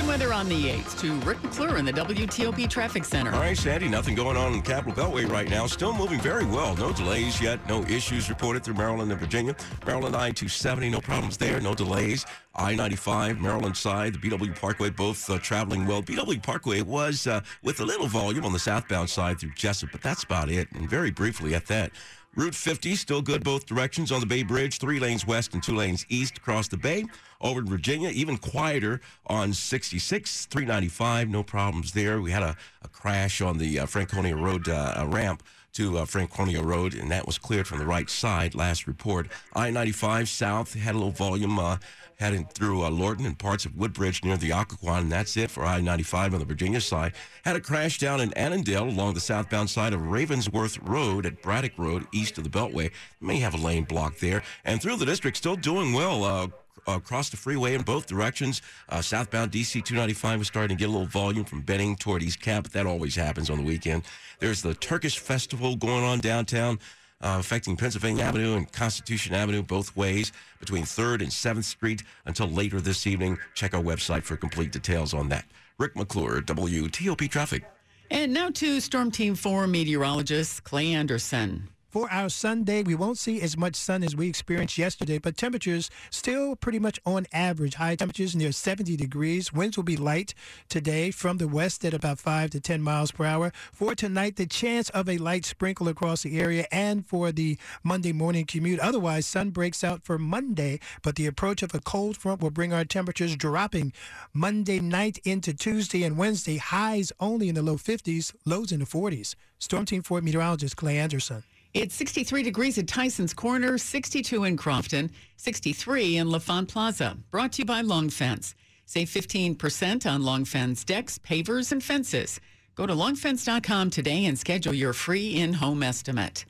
Weather 0.09 0.33
on 0.33 0.49
the 0.49 0.69
8th 0.69 0.99
to 1.01 1.13
Rick 1.19 1.43
McClure 1.43 1.77
in 1.77 1.85
the 1.85 1.93
WTOP 1.93 2.67
Traffic 2.67 3.05
Center. 3.05 3.31
All 3.31 3.41
right, 3.41 3.55
Sandy, 3.55 3.87
nothing 3.87 4.15
going 4.15 4.37
on 4.37 4.53
in 4.53 4.63
the 4.63 4.65
Capital 4.65 4.91
Beltway 4.91 5.29
right 5.29 5.47
now. 5.47 5.67
Still 5.67 5.93
moving 5.93 6.19
very 6.19 6.45
well. 6.45 6.75
No 6.77 6.91
delays 6.91 7.39
yet. 7.39 7.59
No 7.69 7.83
issues 7.83 8.27
reported 8.27 8.63
through 8.63 8.73
Maryland 8.73 9.11
and 9.11 9.21
Virginia. 9.21 9.55
Maryland 9.85 10.15
I-270, 10.15 10.89
no 10.89 10.99
problems 10.99 11.37
there. 11.37 11.61
No 11.61 11.75
delays. 11.75 12.25
I-95, 12.55 13.39
Maryland 13.39 13.77
side, 13.77 14.15
the 14.15 14.17
BW 14.17 14.59
Parkway, 14.59 14.89
both 14.89 15.29
uh, 15.29 15.37
traveling 15.37 15.85
well. 15.85 16.01
BW 16.01 16.41
Parkway 16.41 16.81
was 16.81 17.27
uh, 17.27 17.41
with 17.61 17.79
a 17.79 17.85
little 17.85 18.07
volume 18.07 18.45
on 18.45 18.51
the 18.51 18.57
southbound 18.57 19.11
side 19.11 19.39
through 19.39 19.51
Jessup, 19.55 19.91
but 19.91 20.01
that's 20.01 20.23
about 20.23 20.49
it. 20.49 20.71
And 20.71 20.89
very 20.89 21.11
briefly 21.11 21.53
at 21.53 21.67
that. 21.67 21.91
Route 22.35 22.53
50, 22.53 22.95
still 22.95 23.21
good 23.21 23.43
both 23.43 23.65
directions 23.65 24.11
on 24.11 24.19
the 24.19 24.25
Bay 24.25 24.43
Bridge, 24.43 24.77
three 24.77 24.99
lanes 24.99 25.25
west 25.25 25.53
and 25.53 25.63
two 25.63 25.75
lanes 25.75 26.05
east 26.09 26.37
across 26.37 26.67
the 26.67 26.77
Bay. 26.77 27.05
Over 27.41 27.61
in 27.61 27.65
Virginia, 27.65 28.09
even 28.09 28.37
quieter 28.37 29.01
on 29.25 29.51
66, 29.51 30.45
395, 30.45 31.27
no 31.27 31.41
problems 31.41 31.91
there. 31.93 32.21
We 32.21 32.31
had 32.31 32.43
a, 32.43 32.55
a 32.83 32.87
crash 32.87 33.41
on 33.41 33.57
the 33.57 33.79
uh, 33.79 33.85
Franconia 33.87 34.35
Road 34.35 34.69
uh, 34.69 35.05
ramp 35.07 35.41
to 35.73 35.99
uh, 35.99 36.05
Franconia 36.05 36.61
Road, 36.61 36.93
and 36.93 37.11
that 37.11 37.25
was 37.25 37.37
cleared 37.37 37.67
from 37.67 37.79
the 37.79 37.85
right 37.85 38.09
side. 38.09 38.55
Last 38.55 38.87
report. 38.87 39.27
I-95 39.55 40.27
South 40.27 40.73
had 40.73 40.95
a 40.95 40.97
little 40.97 41.11
volume 41.11 41.59
uh, 41.59 41.77
heading 42.19 42.45
through 42.45 42.83
uh, 42.83 42.89
Lorton 42.89 43.25
and 43.25 43.37
parts 43.37 43.65
of 43.65 43.75
Woodbridge 43.75 44.23
near 44.23 44.37
the 44.37 44.51
Occoquan, 44.51 44.99
and 44.99 45.11
that's 45.11 45.37
it 45.37 45.49
for 45.49 45.65
I-95 45.65 46.33
on 46.33 46.39
the 46.39 46.45
Virginia 46.45 46.81
side. 46.81 47.13
Had 47.45 47.55
a 47.55 47.61
crash 47.61 47.97
down 47.97 48.19
in 48.19 48.33
Annandale 48.37 48.89
along 48.89 49.13
the 49.13 49.19
southbound 49.19 49.69
side 49.69 49.93
of 49.93 50.01
Ravensworth 50.01 50.79
Road 50.87 51.25
at 51.25 51.41
Braddock 51.41 51.77
Road, 51.77 52.07
east 52.11 52.37
of 52.37 52.43
the 52.43 52.49
Beltway. 52.49 52.91
May 53.21 53.39
have 53.39 53.53
a 53.53 53.57
lane 53.57 53.85
blocked 53.85 54.19
there, 54.21 54.43
and 54.65 54.81
through 54.81 54.97
the 54.97 55.05
district, 55.05 55.37
still 55.37 55.55
doing 55.55 55.93
well. 55.93 56.51
Uh, 56.87 56.93
across 56.93 57.29
the 57.29 57.37
freeway 57.37 57.73
in 57.73 57.81
both 57.81 58.05
directions. 58.07 58.61
Uh, 58.89 59.01
southbound 59.01 59.51
DC 59.51 59.73
295 59.73 60.39
was 60.39 60.47
starting 60.47 60.77
to 60.77 60.79
get 60.79 60.89
a 60.89 60.91
little 60.91 61.07
volume 61.07 61.45
from 61.45 61.61
Benning 61.61 61.95
toward 61.95 62.23
East 62.23 62.41
Cap, 62.41 62.63
but 62.63 62.73
that 62.73 62.85
always 62.85 63.15
happens 63.15 63.49
on 63.49 63.57
the 63.57 63.63
weekend. 63.63 64.03
There's 64.39 64.61
the 64.61 64.73
Turkish 64.73 65.19
Festival 65.19 65.75
going 65.75 66.03
on 66.03 66.19
downtown. 66.19 66.79
Uh, 67.21 67.35
affecting 67.37 67.75
Pennsylvania 67.75 68.23
Avenue 68.23 68.55
and 68.55 68.71
Constitution 68.71 69.35
Avenue 69.35 69.61
both 69.61 69.93
ways 69.97 70.31
between 70.61 70.83
3rd 70.83 71.21
and 71.21 71.29
7th 71.29 71.65
Street 71.65 72.01
until 72.25 72.47
later 72.47 72.79
this 72.79 73.05
evening. 73.05 73.37
Check 73.55 73.73
our 73.73 73.81
website 73.83 74.23
for 74.23 74.37
complete 74.37 74.71
details 74.71 75.13
on 75.13 75.27
that. 75.27 75.43
Rick 75.77 75.97
McClure, 75.97 76.39
WTOP 76.41 77.29
Traffic. 77.29 77.65
And 78.09 78.33
now 78.33 78.49
to 78.51 78.79
Storm 78.79 79.11
Team 79.11 79.35
4 79.35 79.67
meteorologist 79.67 80.63
Clay 80.63 80.93
Anderson. 80.93 81.67
For 81.89 82.07
our 82.11 82.29
Sunday, 82.29 82.83
we 82.83 82.93
won't 82.93 83.17
see 83.17 83.41
as 83.41 83.57
much 83.57 83.75
sun 83.75 84.03
as 84.03 84.15
we 84.15 84.29
experienced 84.29 84.77
yesterday, 84.77 85.17
but 85.17 85.35
temperatures 85.35 85.89
still 86.11 86.55
pretty 86.55 86.77
much 86.77 86.99
on 87.03 87.25
average. 87.33 87.73
High 87.73 87.95
temperatures 87.95 88.35
near 88.35 88.51
70 88.51 88.95
degrees. 88.95 89.51
Winds 89.51 89.75
will 89.75 89.83
be 89.83 89.97
light 89.97 90.35
today 90.69 91.09
from 91.09 91.37
the 91.37 91.47
west 91.47 91.83
at 91.83 91.95
about 91.95 92.19
5 92.19 92.51
to 92.51 92.59
10 92.59 92.83
miles 92.83 93.11
per 93.11 93.25
hour. 93.25 93.51
For 93.73 93.95
tonight, 93.95 94.35
the 94.35 94.45
chance 94.45 94.91
of 94.91 95.09
a 95.09 95.17
light 95.17 95.45
sprinkle 95.45 95.87
across 95.87 96.21
the 96.21 96.39
area 96.39 96.67
and 96.71 97.07
for 97.07 97.31
the 97.31 97.57
Monday 97.83 98.13
morning 98.13 98.45
commute. 98.45 98.79
Otherwise, 98.79 99.25
sun 99.25 99.49
breaks 99.49 99.83
out 99.83 100.03
for 100.03 100.19
Monday, 100.19 100.79
but 101.01 101.15
the 101.15 101.25
approach 101.25 101.63
of 101.63 101.73
a 101.73 101.79
cold 101.79 102.17
front 102.17 102.39
will 102.39 102.51
bring 102.51 102.71
our 102.71 102.85
temperatures 102.85 103.35
dropping 103.35 103.93
Monday 104.31 104.79
night 104.79 105.17
into 105.23 105.55
Tuesday 105.55 106.03
and 106.03 106.17
Wednesday. 106.17 106.57
Highs 106.57 107.11
only 107.19 107.49
in 107.49 107.55
the 107.55 107.63
low 107.63 107.77
50s, 107.77 108.35
lows 108.45 108.71
in 108.71 108.79
the 108.79 108.85
40s. 108.85 109.33
Storm 109.57 109.85
Team 109.85 110.03
4 110.03 110.21
meteorologist 110.21 110.77
Clay 110.77 110.99
Anderson. 110.99 111.41
It's 111.75 111.93
63 111.93 112.41
degrees 112.41 112.79
at 112.79 112.87
Tyson's 112.87 113.31
Corner, 113.31 113.77
62 113.77 114.43
in 114.43 114.57
Crofton, 114.57 115.11
63 115.37 116.17
in 116.17 116.31
L'Enfant 116.31 116.67
Plaza. 116.67 117.15
Brought 117.29 117.51
to 117.53 117.61
you 117.61 117.65
by 117.65 117.81
Long 117.81 118.09
Fence. 118.09 118.55
Save 118.87 119.07
15% 119.07 120.11
on 120.11 120.23
Long 120.23 120.45
Fence 120.45 120.83
decks, 120.83 121.19
pavers, 121.19 121.71
and 121.71 121.83
fences. 121.83 122.39
Go 122.73 122.87
to 122.87 122.93
longfence.com 122.93 123.91
today 123.91 124.25
and 124.25 124.39
schedule 124.39 124.73
your 124.73 124.93
free 124.93 125.35
in-home 125.35 125.83
estimate. 125.83 126.43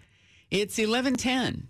It's 0.52 0.78
1110. 0.78 1.68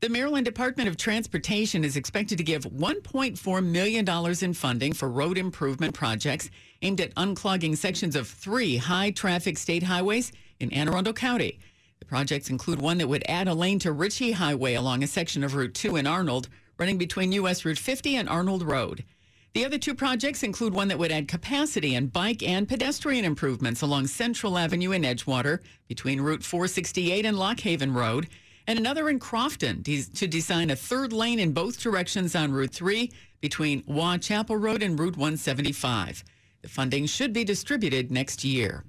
The 0.00 0.08
Maryland 0.10 0.44
Department 0.44 0.90
of 0.90 0.98
Transportation 0.98 1.84
is 1.84 1.96
expected 1.96 2.36
to 2.36 2.44
give 2.44 2.64
$1.4 2.64 3.64
million 3.64 4.44
in 4.44 4.54
funding 4.54 4.92
for 4.92 5.08
road 5.08 5.38
improvement 5.38 5.94
projects 5.94 6.50
aimed 6.82 7.00
at 7.00 7.14
unclogging 7.14 7.78
sections 7.78 8.14
of 8.14 8.28
three 8.28 8.76
high 8.76 9.10
traffic 9.10 9.56
state 9.56 9.84
highways 9.84 10.32
in 10.58 10.70
Anne 10.72 10.88
Arundel 10.88 11.14
County. 11.14 11.58
The 12.00 12.06
projects 12.06 12.50
include 12.50 12.80
one 12.80 12.98
that 12.98 13.08
would 13.08 13.24
add 13.28 13.46
a 13.46 13.54
lane 13.54 13.78
to 13.80 13.92
Ritchie 13.92 14.32
Highway 14.32 14.74
along 14.74 15.02
a 15.02 15.06
section 15.06 15.44
of 15.44 15.54
Route 15.54 15.74
2 15.74 15.96
in 15.96 16.06
Arnold, 16.06 16.48
running 16.78 16.98
between 16.98 17.30
U.S. 17.32 17.64
Route 17.64 17.78
50 17.78 18.16
and 18.16 18.28
Arnold 18.28 18.62
Road. 18.62 19.04
The 19.52 19.64
other 19.64 19.78
two 19.78 19.94
projects 19.94 20.42
include 20.42 20.72
one 20.72 20.88
that 20.88 20.98
would 20.98 21.12
add 21.12 21.28
capacity 21.28 21.94
and 21.94 22.12
bike 22.12 22.42
and 22.42 22.68
pedestrian 22.68 23.24
improvements 23.24 23.82
along 23.82 24.06
Central 24.06 24.56
Avenue 24.56 24.92
in 24.92 25.02
Edgewater 25.02 25.58
between 25.88 26.20
Route 26.20 26.44
468 26.44 27.26
and 27.26 27.38
Lock 27.38 27.60
Haven 27.60 27.92
Road, 27.92 28.28
and 28.66 28.78
another 28.78 29.08
in 29.08 29.18
Crofton 29.18 29.82
to 29.82 30.26
design 30.26 30.70
a 30.70 30.76
third 30.76 31.12
lane 31.12 31.40
in 31.40 31.52
both 31.52 31.80
directions 31.80 32.34
on 32.34 32.52
Route 32.52 32.72
3 32.72 33.10
between 33.40 33.82
Waugh 33.86 34.18
Chapel 34.18 34.56
Road 34.56 34.82
and 34.82 34.98
Route 34.98 35.16
175. 35.16 36.24
The 36.62 36.68
funding 36.68 37.06
should 37.06 37.32
be 37.32 37.44
distributed 37.44 38.10
next 38.10 38.44
year. 38.44 38.84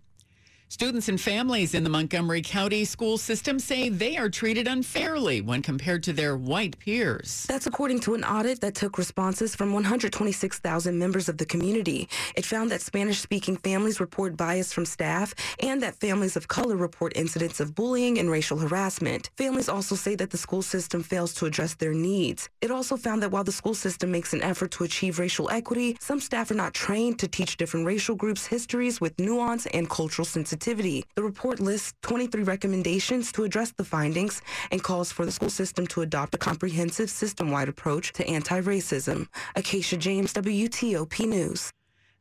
Students 0.72 1.10
and 1.10 1.20
families 1.20 1.74
in 1.74 1.84
the 1.84 1.90
Montgomery 1.90 2.42
County 2.42 2.86
school 2.86 3.18
system 3.18 3.60
say 3.60 3.90
they 3.90 4.16
are 4.16 4.30
treated 4.30 4.70
unfairly 4.70 5.42
when 5.42 5.62
compared 5.62 6.02
to 6.04 6.14
their 6.14 6.38
white 6.38 6.80
peers. 6.80 7.46
That's 7.50 7.68
according 7.68 8.00
to 8.02 8.14
an 8.14 8.24
audit 8.24 8.62
that 8.62 8.76
took 8.76 8.98
responses 8.98 9.54
from 9.54 9.74
126,000 9.74 10.98
members 10.98 11.28
of 11.28 11.38
the 11.38 11.46
community. 11.46 12.08
It 12.38 12.46
found 12.46 12.72
that 12.72 12.82
Spanish 12.82 13.20
speaking 13.20 13.58
families 13.58 14.00
report 14.00 14.38
bias 14.38 14.72
from 14.72 14.86
staff 14.86 15.36
and 15.60 15.84
that 15.84 15.96
families 15.96 16.38
of 16.38 16.48
color 16.48 16.78
report 16.78 17.12
incidents 17.18 17.60
of 17.60 17.76
bullying 17.76 18.18
and 18.18 18.32
racial 18.32 18.58
harassment. 18.58 19.30
Families 19.36 19.68
also 19.68 19.96
say 19.96 20.16
that 20.16 20.30
the 20.30 20.38
school 20.38 20.62
system 20.62 21.04
fails 21.04 21.34
to 21.34 21.48
address 21.48 21.74
their 21.74 21.94
needs. 21.94 22.48
It 22.62 22.72
also 22.72 22.96
found 22.96 23.22
that 23.24 23.32
while 23.32 23.44
the 23.44 23.52
school 23.52 23.74
system 23.74 24.10
makes 24.10 24.32
an 24.32 24.42
effort 24.42 24.72
to 24.72 24.86
achieve 24.86 25.20
racial 25.20 25.50
equity, 25.50 25.98
some 26.00 26.22
staff 26.22 26.50
are 26.50 26.54
not 26.54 26.74
trained 26.74 27.20
to 27.20 27.28
teach 27.28 27.58
different 27.58 27.86
racial 27.86 28.16
groups' 28.16 28.46
histories 28.46 29.02
with 29.02 29.20
nuance 29.20 29.66
and 29.66 29.90
cultural 29.90 30.24
sensitivity 30.26 30.61
sensitivity. 30.62 31.04
The 31.16 31.24
report 31.24 31.60
lists 31.60 31.94
23 32.04 32.44
recommendations 32.44 33.32
to 33.34 33.44
address 33.44 33.72
the 33.72 33.84
findings 33.84 34.42
and 34.72 34.84
calls 34.84 35.12
for 35.12 35.26
the 35.26 35.32
school 35.32 35.50
system 35.50 35.88
to 35.88 36.02
adopt 36.02 36.36
a 36.36 36.38
comprehensive 36.38 37.10
system-wide 37.10 37.70
approach 37.70 38.14
to 38.14 38.28
anti-racism. 38.28 39.28
Acacia 39.56 39.98
James, 39.98 40.34
WTOP 40.34 41.28
News. 41.28 41.72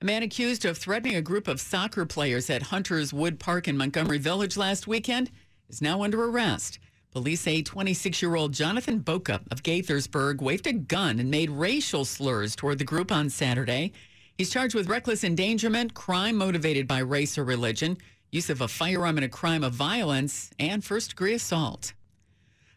A 0.00 0.04
man 0.04 0.22
accused 0.22 0.64
of 0.64 0.78
threatening 0.78 1.16
a 1.16 1.22
group 1.22 1.46
of 1.48 1.60
soccer 1.60 2.06
players 2.06 2.48
at 2.48 2.62
Hunter's 2.62 3.12
Wood 3.12 3.38
Park 3.38 3.68
in 3.68 3.76
Montgomery 3.76 4.18
Village 4.18 4.56
last 4.56 4.86
weekend 4.86 5.30
is 5.68 5.82
now 5.82 6.02
under 6.02 6.24
arrest. 6.24 6.78
Police 7.12 7.42
say 7.42 7.60
26 7.60 8.22
year 8.22 8.36
old 8.36 8.54
Jonathan 8.54 9.00
Boca 9.00 9.40
of 9.50 9.62
Gaithersburg 9.62 10.40
waved 10.40 10.66
a 10.66 10.72
gun 10.72 11.18
and 11.18 11.30
made 11.30 11.50
racial 11.50 12.06
slurs 12.06 12.56
toward 12.56 12.78
the 12.78 12.84
group 12.84 13.12
on 13.12 13.28
Saturday. 13.28 13.92
He's 14.38 14.48
charged 14.48 14.74
with 14.74 14.88
reckless 14.88 15.22
endangerment, 15.22 15.92
crime 15.92 16.36
motivated 16.36 16.88
by 16.88 17.00
race 17.00 17.36
or 17.36 17.44
religion, 17.44 17.98
use 18.30 18.50
of 18.50 18.60
a 18.60 18.68
firearm 18.68 19.18
in 19.18 19.24
a 19.24 19.28
crime 19.28 19.64
of 19.64 19.72
violence, 19.72 20.50
and 20.58 20.84
first 20.84 21.10
degree 21.10 21.34
assault. 21.34 21.92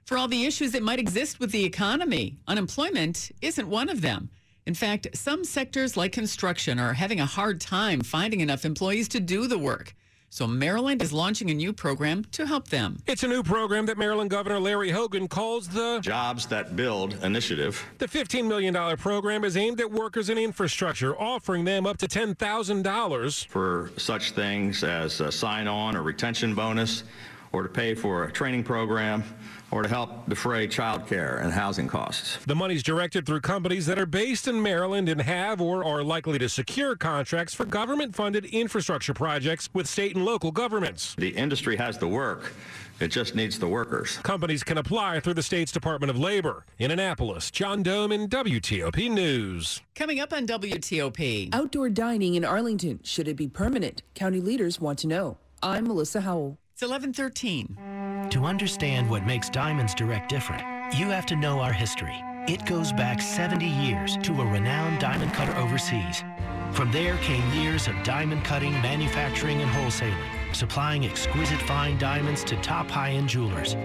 For 0.05 0.17
all 0.17 0.27
the 0.27 0.45
issues 0.45 0.72
that 0.74 0.83
might 0.83 1.00
exist 1.00 1.39
with 1.39 1.51
the 1.51 1.63
economy, 1.63 2.38
unemployment 2.48 3.31
isn't 3.41 3.67
one 3.67 3.89
of 3.89 4.01
them. 4.01 4.29
In 4.65 4.74
fact, 4.74 5.07
some 5.13 5.43
sectors 5.43 5.98
like 5.98 6.12
construction 6.12 6.79
are 6.79 6.93
having 6.93 7.19
a 7.19 7.25
hard 7.25 7.62
time 7.62 8.01
finding 8.01 8.39
enough 8.39 8.65
employees 8.65 9.07
to 9.10 9.19
do 9.19 9.48
the 9.48 9.57
work. 9.57 9.95
So 10.34 10.48
Maryland 10.48 11.04
is 11.04 11.13
launching 11.13 11.52
a 11.52 11.54
new 11.54 11.72
program 11.74 12.25
to 12.32 12.48
help 12.48 12.70
them. 12.70 12.98
It's 13.06 13.22
a 13.22 13.28
new 13.28 13.44
program 13.44 13.86
that 13.86 14.00
Maryland 14.00 14.32
Governor 14.32 14.60
Larry 14.60 14.90
Hogan 14.90 15.28
calls 15.28 15.68
the 15.68 16.00
Jobs 16.02 16.48
That 16.48 16.75
Build 16.75 17.24
Initiative. 17.24 17.86
The 18.00 18.08
$15 18.08 18.48
million 18.48 18.74
program 18.98 19.44
is 19.44 19.56
aimed 19.56 19.80
at 19.80 19.92
workers 19.92 20.32
in 20.32 20.40
infrastructure, 20.40 21.16
offering 21.16 21.66
them 21.66 21.86
up 21.86 21.98
to 21.98 22.08
$10,000 22.08 23.46
for 23.46 23.92
such 23.98 24.32
things 24.32 24.84
as 24.84 25.22
a 25.22 25.32
sign 25.32 25.68
on 25.68 25.96
or 25.96 26.02
retention 26.02 26.56
bonus, 26.56 27.04
or 27.53 27.63
to 27.63 27.69
pay 27.69 27.93
for 27.93 28.24
a 28.25 28.31
training 28.31 28.63
program, 28.63 29.24
or 29.69 29.83
to 29.83 29.89
help 29.89 30.27
defray 30.27 30.67
child 30.67 31.07
care 31.07 31.38
and 31.38 31.53
housing 31.53 31.88
costs. 31.88 32.38
The 32.45 32.55
money's 32.55 32.83
directed 32.83 33.25
through 33.25 33.41
companies 33.41 33.86
that 33.86 33.98
are 33.98 34.05
based 34.05 34.48
in 34.48 34.62
Maryland 34.62 35.07
and 35.07 35.22
have 35.22 35.62
or 35.62 35.86
are 35.86 36.03
likely 36.03 36.38
to 36.39 36.50
secure 36.50 36.95
contracts 36.95 37.53
for 37.53 37.65
government 37.65 38.15
funded 38.15 38.45
infrastructure 38.45 39.13
projects 39.13 39.69
with 39.74 39.88
state 39.88 40.15
and 40.15 40.25
local 40.25 40.51
governments. 40.51 41.15
The 41.17 41.29
industry 41.29 41.75
has 41.77 41.98
the 41.98 42.07
work. 42.07 42.53
It 43.00 43.07
just 43.10 43.36
needs 43.36 43.60
the 43.60 43.67
workers. 43.67 44.17
Companies 44.17 44.63
can 44.63 44.77
apply 44.77 45.19
through 45.19 45.33
the 45.33 45.43
state's 45.43 45.72
Department 45.72 46.10
of 46.10 46.17
Labor. 46.17 46.65
In 46.79 46.91
Annapolis, 46.91 47.51
John 47.51 47.83
Domen 47.83 48.29
WTOP 48.29 49.10
News. 49.12 49.81
Coming 49.95 50.19
up 50.19 50.31
on 50.33 50.48
WTOP. 50.48 51.50
Outdoor 51.53 51.89
dining 51.89 52.36
in 52.36 52.45
Arlington. 52.45 53.00
Should 53.03 53.27
it 53.27 53.36
be 53.36 53.48
permanent? 53.48 54.03
County 54.13 54.39
leaders 54.39 54.79
want 54.79 55.00
to 55.00 55.07
know. 55.07 55.38
I'm 55.62 55.88
Melissa 55.88 56.22
Howell. 56.22 56.57
It's 56.84 56.92
1113. 56.92 58.30
To 58.30 58.44
understand 58.44 59.10
what 59.10 59.25
makes 59.25 59.50
Diamonds 59.50 59.94
Direct 59.94 60.28
different, 60.28 60.63
you 60.94 61.08
have 61.12 61.25
to 61.28 61.36
know 61.38 61.62
our 61.62 61.72
history. 61.72 62.22
It 62.50 62.66
goes 62.66 62.92
back 62.92 63.22
70 63.22 63.66
years 63.66 64.18
to 64.18 64.42
a 64.42 64.46
renowned 64.46 65.00
diamond 65.00 65.32
cutter 65.32 65.56
overseas. 65.56 66.25
From 66.74 66.92
there 66.92 67.16
came 67.20 67.50
years 67.54 67.88
of 67.88 67.96
diamond 68.04 68.44
cutting, 68.44 68.74
manufacturing, 68.82 69.62
and 69.62 69.72
wholesaling, 69.72 70.54
supplying 70.54 71.06
exquisite 71.06 71.62
fine 71.62 71.98
diamonds 72.00 72.44
to 72.44 72.58
top 72.58 72.90
high-end 72.90 73.30
jewelers. 73.30 73.78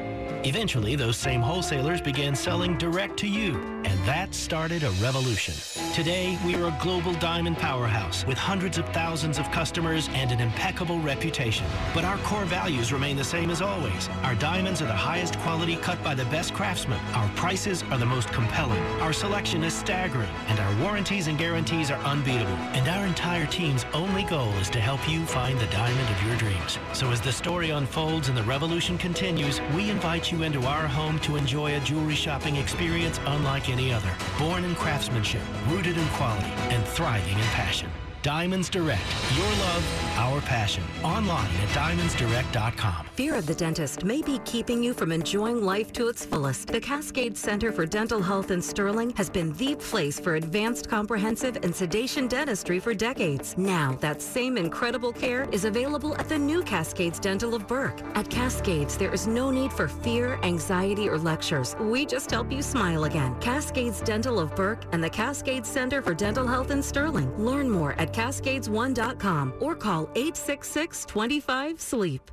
Eventually, 0.45 0.97
those 0.97 1.17
same 1.17 1.41
wholesalers 1.41 2.01
began 2.01 2.35
selling 2.35 2.77
direct 2.79 3.17
to 3.21 3.29
you 3.29 3.78
And 3.89 3.99
that 4.05 4.35
started 4.35 4.83
a 4.83 4.91
revolution. 5.03 5.55
Today, 5.95 6.39
we 6.45 6.55
are 6.57 6.67
a 6.67 6.79
global 6.83 7.15
diamond 7.15 7.57
powerhouse 7.57 8.27
with 8.27 8.37
hundreds 8.37 8.77
of 8.77 8.87
thousands 8.91 9.39
of 9.39 9.51
customers 9.51 10.11
and 10.13 10.31
an 10.31 10.41
impeccable 10.41 11.01
reputation. 11.01 11.67
But 11.95 12.05
our 12.05 12.19
core 12.19 12.45
values 12.45 12.93
remain 12.93 13.17
the 13.17 13.25
same 13.25 13.49
as 13.49 13.63
always. 13.63 14.11
Our 14.25 14.35
diamonds 14.35 14.83
are 14.83 14.87
the 14.87 14.93
highest 14.93 15.39
quality 15.39 15.77
cut 15.77 16.05
by 16.05 16.15
the 16.15 16.27
best 16.27 16.53
craftsmen. 16.53 17.01
Our 17.15 17.31
prices 17.31 17.83
are 17.85 17.97
the 17.97 18.05
most 18.05 18.29
compelling. 18.29 18.83
Our 19.01 19.15
selection 19.15 19.65
is 19.65 19.73
staggering. 19.73 20.29
And 20.49 20.61
our 20.61 20.85
warranties 20.85 21.27
and 21.27 21.39
guarantees 21.39 21.91
are 21.91 22.01
unbeatable. 22.05 22.59
And 22.77 22.87
our 22.89 23.07
entire 23.07 23.47
team's 23.47 23.87
only 23.95 24.25
goal 24.25 24.53
is 24.61 24.69
to 24.71 24.81
help 24.81 25.09
you 25.09 25.25
find 25.25 25.59
the 25.59 25.67
diamond 25.69 26.11
of 26.11 26.23
your 26.27 26.37
dreams. 26.37 26.79
So 26.93 27.11
as 27.11 27.23
the 27.23 27.33
story 27.33 27.71
unfolds 27.71 28.29
and 28.29 28.37
the 28.37 28.43
revolution 28.43 28.99
continues, 28.99 29.63
we 29.75 29.89
invite 29.89 30.31
you 30.31 30.43
into 30.43 30.61
our 30.65 30.87
home 30.87 31.19
to 31.21 31.37
enjoy 31.37 31.75
a 31.77 31.81
jewelry 31.81 32.15
shopping 32.15 32.57
experience 32.57 33.19
unlike 33.25 33.71
any 33.71 33.78
other. 33.81 34.13
Born 34.39 34.65
in 34.65 34.75
craftsmanship, 34.75 35.43
rooted 35.69 35.97
in 35.97 36.07
quality, 36.09 36.51
and 36.75 36.85
thriving 36.85 37.39
in 37.39 37.49
passion. 37.55 37.91
Diamonds 38.29 38.69
Direct. 38.69 39.01
Your 39.39 39.47
love, 39.47 40.19
our 40.19 40.43
passion. 40.43 40.85
Online 41.03 41.47
at 41.47 41.69
diamondsdirect.com. 41.69 43.07
Fear 43.15 43.35
of 43.37 43.47
the 43.47 43.55
dentist 43.55 44.05
may 44.05 44.21
be 44.21 44.39
keeping 44.45 44.83
you 44.83 44.93
from 44.93 45.13
enjoying 45.13 45.65
life 45.65 45.95
to 45.95 46.09
its 46.09 46.27
fullest. 46.27 46.69
The 46.69 46.79
Cascade 46.79 47.39
Center 47.39 47.73
for 47.73 47.87
Dental 47.87 48.21
Health 48.21 48.51
in 48.51 48.61
Sterling 48.61 49.15
has 49.17 49.31
been 49.31 49.55
the 49.55 49.77
place 49.77 50.21
for 50.21 50.35
advanced 50.35 50.91
comprehensive 50.91 51.57
and 51.63 51.75
sedation 51.75 52.29
dentistry 52.29 52.79
for 52.79 52.93
decades. 52.93 53.57
Now, 53.57 53.97
that 54.03 54.21
same 54.21 54.59
incredible 54.59 55.15
care 55.15 55.49
is 55.51 55.65
available 55.65 56.15
at 56.17 56.29
the 56.29 56.39
new 56.39 56.63
Cascades 56.63 57.19
Dental 57.19 57.55
of 57.55 57.67
Burke. 57.67 58.03
At 58.15 58.29
Cascades, 58.29 58.99
there 58.99 59.13
is 59.15 59.27
no 59.27 59.51
need 59.51 59.73
for 59.73 59.89
fear, 59.89 60.39
anxiety, 60.43 61.09
or 61.09 61.17
lectures. 61.17 61.75
We 61.81 62.05
just 62.05 62.31
help 62.31 62.53
you 62.53 62.61
smile 62.61 63.05
again. 63.05 63.41
Cascades 63.41 64.03
Dental 64.03 64.39
of 64.39 64.55
Burke 64.55 64.85
and 64.93 65.03
the 65.03 65.09
Cascades 65.09 65.71
Center 65.71 66.03
for 66.03 66.13
Dental 66.13 66.47
Health 66.47 66.71
in 66.71 66.83
Sterling. 66.83 67.35
Learn 67.43 67.71
more 67.71 67.95
at 67.95 68.18
cascades1.com 68.19 69.55
or 69.61 69.77
call 69.77 70.11
866 70.17 71.05
25 71.05 71.81
SLEEP. 71.81 72.31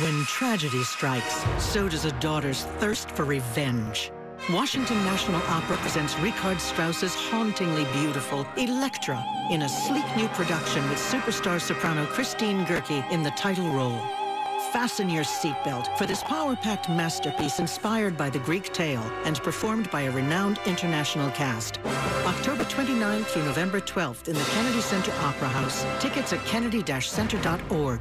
When 0.00 0.24
tragedy 0.24 0.82
strikes, 0.82 1.44
so 1.58 1.88
does 1.88 2.06
a 2.06 2.12
daughter's 2.20 2.64
thirst 2.80 3.10
for 3.10 3.24
revenge. 3.24 4.10
Washington 4.50 4.96
National 5.04 5.40
Opera 5.42 5.76
presents 5.78 6.18
Richard 6.18 6.60
Strauss's 6.60 7.14
hauntingly 7.14 7.84
beautiful 7.92 8.46
Elektra 8.56 9.22
in 9.50 9.62
a 9.62 9.68
sleek 9.68 10.04
new 10.16 10.28
production 10.28 10.88
with 10.88 10.98
superstar 10.98 11.60
soprano 11.60 12.06
Christine 12.06 12.64
Goerke 12.64 13.10
in 13.12 13.22
the 13.22 13.30
title 13.32 13.68
role. 13.70 14.00
Fasten 14.74 15.08
your 15.08 15.22
seatbelt 15.22 15.96
for 15.96 16.04
this 16.04 16.24
power-packed 16.24 16.88
masterpiece 16.88 17.60
inspired 17.60 18.16
by 18.16 18.28
the 18.28 18.40
Greek 18.40 18.72
tale 18.72 19.04
and 19.24 19.40
performed 19.40 19.88
by 19.92 20.00
a 20.00 20.10
renowned 20.10 20.58
international 20.66 21.30
cast. 21.30 21.78
October 22.26 22.64
29th 22.64 23.26
through 23.26 23.44
November 23.44 23.80
12th 23.80 24.26
in 24.26 24.34
the 24.34 24.44
Kennedy 24.50 24.80
Center 24.80 25.12
Opera 25.20 25.46
House. 25.46 25.86
Tickets 26.02 26.32
at 26.32 26.44
kennedy-center.org. 26.44 28.00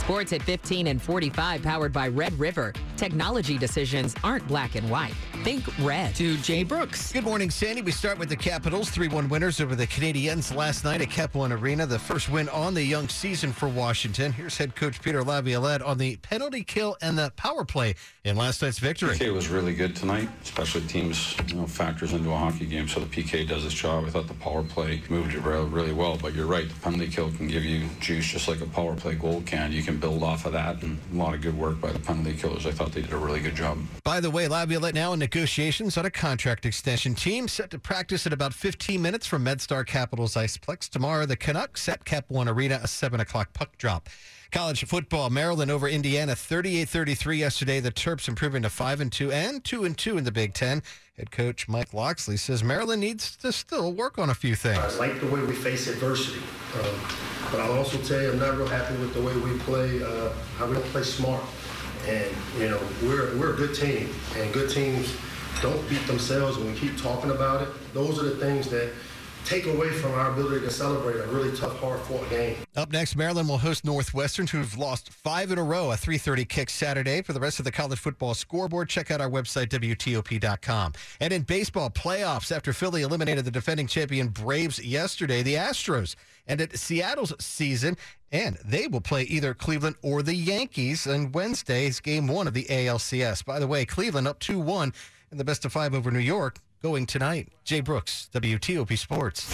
Sports 0.00 0.34
at 0.34 0.42
15 0.42 0.88
and 0.88 1.00
45 1.00 1.62
powered 1.62 1.92
by 1.94 2.08
Red 2.08 2.38
River. 2.38 2.74
Technology 2.98 3.56
decisions 3.56 4.14
aren't 4.22 4.46
black 4.48 4.74
and 4.74 4.90
white. 4.90 5.14
Think 5.42 5.64
red. 5.80 6.14
To 6.14 6.36
Jay 6.36 6.62
Brooks. 6.62 7.12
Good 7.12 7.24
morning, 7.24 7.50
Sandy. 7.50 7.82
We 7.82 7.90
start 7.90 8.16
with 8.16 8.28
the 8.28 8.36
Capitals. 8.36 8.90
3 8.90 9.08
1 9.08 9.28
winners 9.28 9.60
over 9.60 9.74
the 9.74 9.88
Canadiens 9.88 10.54
last 10.54 10.84
night 10.84 11.00
at 11.00 11.10
Cap 11.10 11.34
One 11.34 11.50
Arena. 11.50 11.84
The 11.84 11.98
first 11.98 12.28
win 12.30 12.48
on 12.50 12.74
the 12.74 12.82
young 12.84 13.08
season 13.08 13.52
for 13.52 13.68
Washington. 13.68 14.30
Here's 14.30 14.56
head 14.56 14.76
coach 14.76 15.02
Peter 15.02 15.24
Laviolette 15.24 15.82
on 15.82 15.98
the 15.98 16.14
penalty 16.18 16.62
kill 16.62 16.96
and 17.02 17.18
the 17.18 17.32
power 17.34 17.64
play 17.64 17.96
in 18.22 18.36
last 18.36 18.62
night's 18.62 18.78
victory. 18.78 19.16
PK 19.16 19.34
was 19.34 19.48
really 19.48 19.74
good 19.74 19.96
tonight. 19.96 20.28
Special 20.44 20.80
teams 20.82 21.34
you 21.48 21.56
know, 21.56 21.66
factors 21.66 22.12
into 22.12 22.30
a 22.30 22.36
hockey 22.36 22.66
game, 22.66 22.86
so 22.86 23.00
the 23.00 23.06
PK 23.06 23.48
does 23.48 23.64
its 23.64 23.74
job. 23.74 24.04
I 24.04 24.10
thought 24.10 24.28
the 24.28 24.34
power 24.34 24.62
play 24.62 25.02
moved 25.08 25.34
it 25.34 25.40
really 25.40 25.92
well, 25.92 26.16
but 26.18 26.34
you're 26.34 26.46
right. 26.46 26.68
The 26.68 26.80
penalty 26.80 27.08
kill 27.08 27.32
can 27.32 27.48
give 27.48 27.64
you 27.64 27.88
juice 27.98 28.26
just 28.26 28.46
like 28.46 28.60
a 28.60 28.66
power 28.66 28.94
play 28.94 29.16
goal 29.16 29.42
can. 29.44 29.72
You 29.72 29.82
can 29.82 29.96
build 29.96 30.22
off 30.22 30.46
of 30.46 30.52
that, 30.52 30.84
and 30.84 31.00
a 31.12 31.16
lot 31.16 31.34
of 31.34 31.40
good 31.40 31.58
work 31.58 31.80
by 31.80 31.90
the 31.90 31.98
penalty 31.98 32.34
killers. 32.34 32.64
I 32.64 32.70
thought 32.70 32.92
they 32.92 33.02
did 33.02 33.12
a 33.12 33.18
really 33.18 33.40
good 33.40 33.56
job. 33.56 33.78
By 34.04 34.20
the 34.20 34.30
way, 34.30 34.46
Laviolette 34.46 34.94
now 34.94 35.12
in 35.14 35.18
negotiations 35.34 35.96
on 35.96 36.04
a 36.04 36.10
contract 36.10 36.66
extension. 36.66 37.14
Team 37.14 37.48
set 37.48 37.70
to 37.70 37.78
practice 37.78 38.26
in 38.26 38.34
about 38.34 38.52
15 38.52 39.00
minutes 39.00 39.26
from 39.26 39.42
MedStar 39.42 39.86
Capitals 39.86 40.34
Iceplex. 40.34 40.90
Tomorrow, 40.90 41.24
the 41.24 41.36
Canucks 41.36 41.88
at 41.88 42.04
Cap 42.04 42.26
One 42.28 42.50
Arena, 42.50 42.80
a 42.82 42.88
7 42.88 43.18
o'clock 43.18 43.54
puck 43.54 43.78
drop. 43.78 44.10
College 44.50 44.84
football, 44.84 45.30
Maryland 45.30 45.70
over 45.70 45.88
Indiana 45.88 46.32
38-33 46.32 47.38
yesterday. 47.38 47.80
The 47.80 47.90
Terps 47.90 48.28
improving 48.28 48.60
to 48.60 48.68
5 48.68 49.00
and 49.00 49.10
2 49.10 49.32
and 49.32 49.64
2 49.64 49.84
and 49.84 49.96
2 49.96 50.18
in 50.18 50.24
the 50.24 50.32
Big 50.32 50.52
10. 50.52 50.82
Head 51.16 51.30
coach 51.30 51.66
Mike 51.66 51.94
Locksley 51.94 52.36
says 52.36 52.62
Maryland 52.62 53.00
needs 53.00 53.34
to 53.36 53.52
still 53.52 53.90
work 53.90 54.18
on 54.18 54.28
a 54.28 54.34
few 54.34 54.54
things. 54.54 54.78
I 54.78 54.98
like 54.98 55.18
the 55.18 55.28
way 55.28 55.40
we 55.40 55.54
face 55.54 55.86
adversity. 55.86 56.42
Um, 56.78 57.00
but 57.50 57.60
I'll 57.60 57.78
also 57.78 57.96
tell 58.02 58.20
you 58.20 58.32
I'm 58.32 58.38
not 58.38 58.58
real 58.58 58.66
happy 58.66 58.98
with 58.98 59.14
the 59.14 59.22
way 59.22 59.34
we 59.38 59.58
play 59.60 60.02
uh, 60.02 60.30
how 60.58 60.66
we 60.66 60.74
don't 60.74 60.84
play 60.86 61.02
smart. 61.02 61.42
And 62.06 62.34
you 62.58 62.68
know, 62.68 62.80
we're 63.02 63.36
we're 63.38 63.54
a 63.54 63.56
good 63.56 63.74
team 63.74 64.10
and 64.36 64.52
good 64.52 64.70
teams 64.70 65.14
don't 65.60 65.88
beat 65.88 66.04
themselves 66.06 66.56
and 66.56 66.66
we 66.66 66.78
keep 66.78 66.96
talking 67.00 67.30
about 67.30 67.62
it. 67.62 67.68
Those 67.94 68.18
are 68.18 68.24
the 68.24 68.36
things 68.36 68.68
that 68.70 68.92
take 69.44 69.66
away 69.66 69.90
from 69.90 70.12
our 70.12 70.32
ability 70.32 70.64
to 70.64 70.70
celebrate 70.70 71.16
a 71.16 71.26
really 71.26 71.56
tough, 71.56 71.78
hard-fought 71.80 72.28
game. 72.30 72.56
Up 72.76 72.92
next, 72.92 73.16
Maryland 73.16 73.48
will 73.48 73.58
host 73.58 73.84
Northwestern, 73.84 74.46
who've 74.46 74.76
lost 74.76 75.10
five 75.10 75.50
in 75.50 75.58
a 75.58 75.62
row. 75.62 75.90
A 75.90 75.96
3:30 75.96 76.44
kick 76.48 76.70
Saturday. 76.70 77.22
For 77.22 77.32
the 77.32 77.40
rest 77.40 77.58
of 77.58 77.64
the 77.64 77.72
college 77.72 77.98
football 77.98 78.34
scoreboard, 78.34 78.88
check 78.88 79.10
out 79.10 79.20
our 79.20 79.30
website 79.30 79.68
wtop.com. 79.68 80.92
And 81.20 81.32
in 81.32 81.42
baseball 81.42 81.90
playoffs, 81.90 82.54
after 82.54 82.72
Philly 82.72 83.02
eliminated 83.02 83.44
the 83.44 83.50
defending 83.50 83.86
champion 83.86 84.28
Braves 84.28 84.82
yesterday, 84.84 85.42
the 85.42 85.54
Astros 85.54 86.14
ended 86.46 86.78
Seattle's 86.78 87.32
season. 87.38 87.96
And 88.30 88.58
they 88.64 88.86
will 88.86 89.00
play 89.00 89.22
either 89.24 89.54
Cleveland 89.54 89.96
or 90.02 90.22
the 90.22 90.34
Yankees 90.34 91.06
on 91.06 91.32
Wednesday's 91.32 92.00
game 92.00 92.26
one 92.26 92.46
of 92.46 92.54
the 92.54 92.64
ALCS. 92.64 93.44
By 93.44 93.58
the 93.58 93.66
way, 93.66 93.84
Cleveland 93.84 94.26
up 94.26 94.38
2 94.40 94.58
1 94.58 94.92
in 95.30 95.38
the 95.38 95.44
best 95.44 95.64
of 95.64 95.72
five 95.72 95.94
over 95.94 96.10
New 96.10 96.18
York 96.18 96.58
going 96.82 97.06
tonight. 97.06 97.48
Jay 97.64 97.80
Brooks, 97.80 98.28
WTOP 98.32 98.98
Sports. 98.98 99.48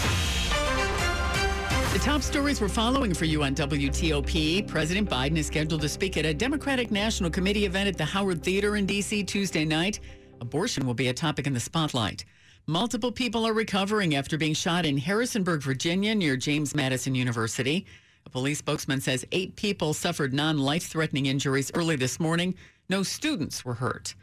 The 1.93 1.99
top 1.99 2.21
stories 2.21 2.61
we're 2.61 2.69
following 2.69 3.13
for 3.13 3.25
you 3.25 3.43
on 3.43 3.55
WTOP. 3.55 4.67
President 4.67 5.09
Biden 5.09 5.37
is 5.37 5.47
scheduled 5.47 5.81
to 5.81 5.89
speak 5.89 6.17
at 6.17 6.25
a 6.25 6.33
Democratic 6.33 6.91
National 6.91 7.29
Committee 7.29 7.65
event 7.65 7.87
at 7.87 7.97
the 7.97 8.05
Howard 8.05 8.43
Theater 8.43 8.75
in 8.75 8.85
D.C. 8.85 9.23
Tuesday 9.23 9.65
night. 9.65 9.99
Abortion 10.39 10.85
will 10.85 10.93
be 10.93 11.07
a 11.07 11.13
topic 11.13 11.47
in 11.47 11.53
the 11.53 11.59
spotlight. 11.59 12.25
Multiple 12.69 13.11
people 13.11 13.47
are 13.47 13.53
recovering 13.53 14.13
after 14.13 14.37
being 14.37 14.53
shot 14.53 14.85
in 14.85 14.95
Harrisonburg, 14.95 15.63
Virginia, 15.63 16.13
near 16.13 16.37
James 16.37 16.75
Madison 16.75 17.15
University. 17.15 17.87
A 18.27 18.29
police 18.29 18.59
spokesman 18.59 19.01
says 19.01 19.25
eight 19.31 19.55
people 19.55 19.91
suffered 19.91 20.35
non 20.35 20.59
life 20.59 20.85
threatening 20.85 21.25
injuries 21.25 21.71
early 21.73 21.95
this 21.95 22.19
morning. 22.19 22.53
No 22.87 23.01
students 23.01 23.65
were 23.65 23.73
hurt. 23.73 24.13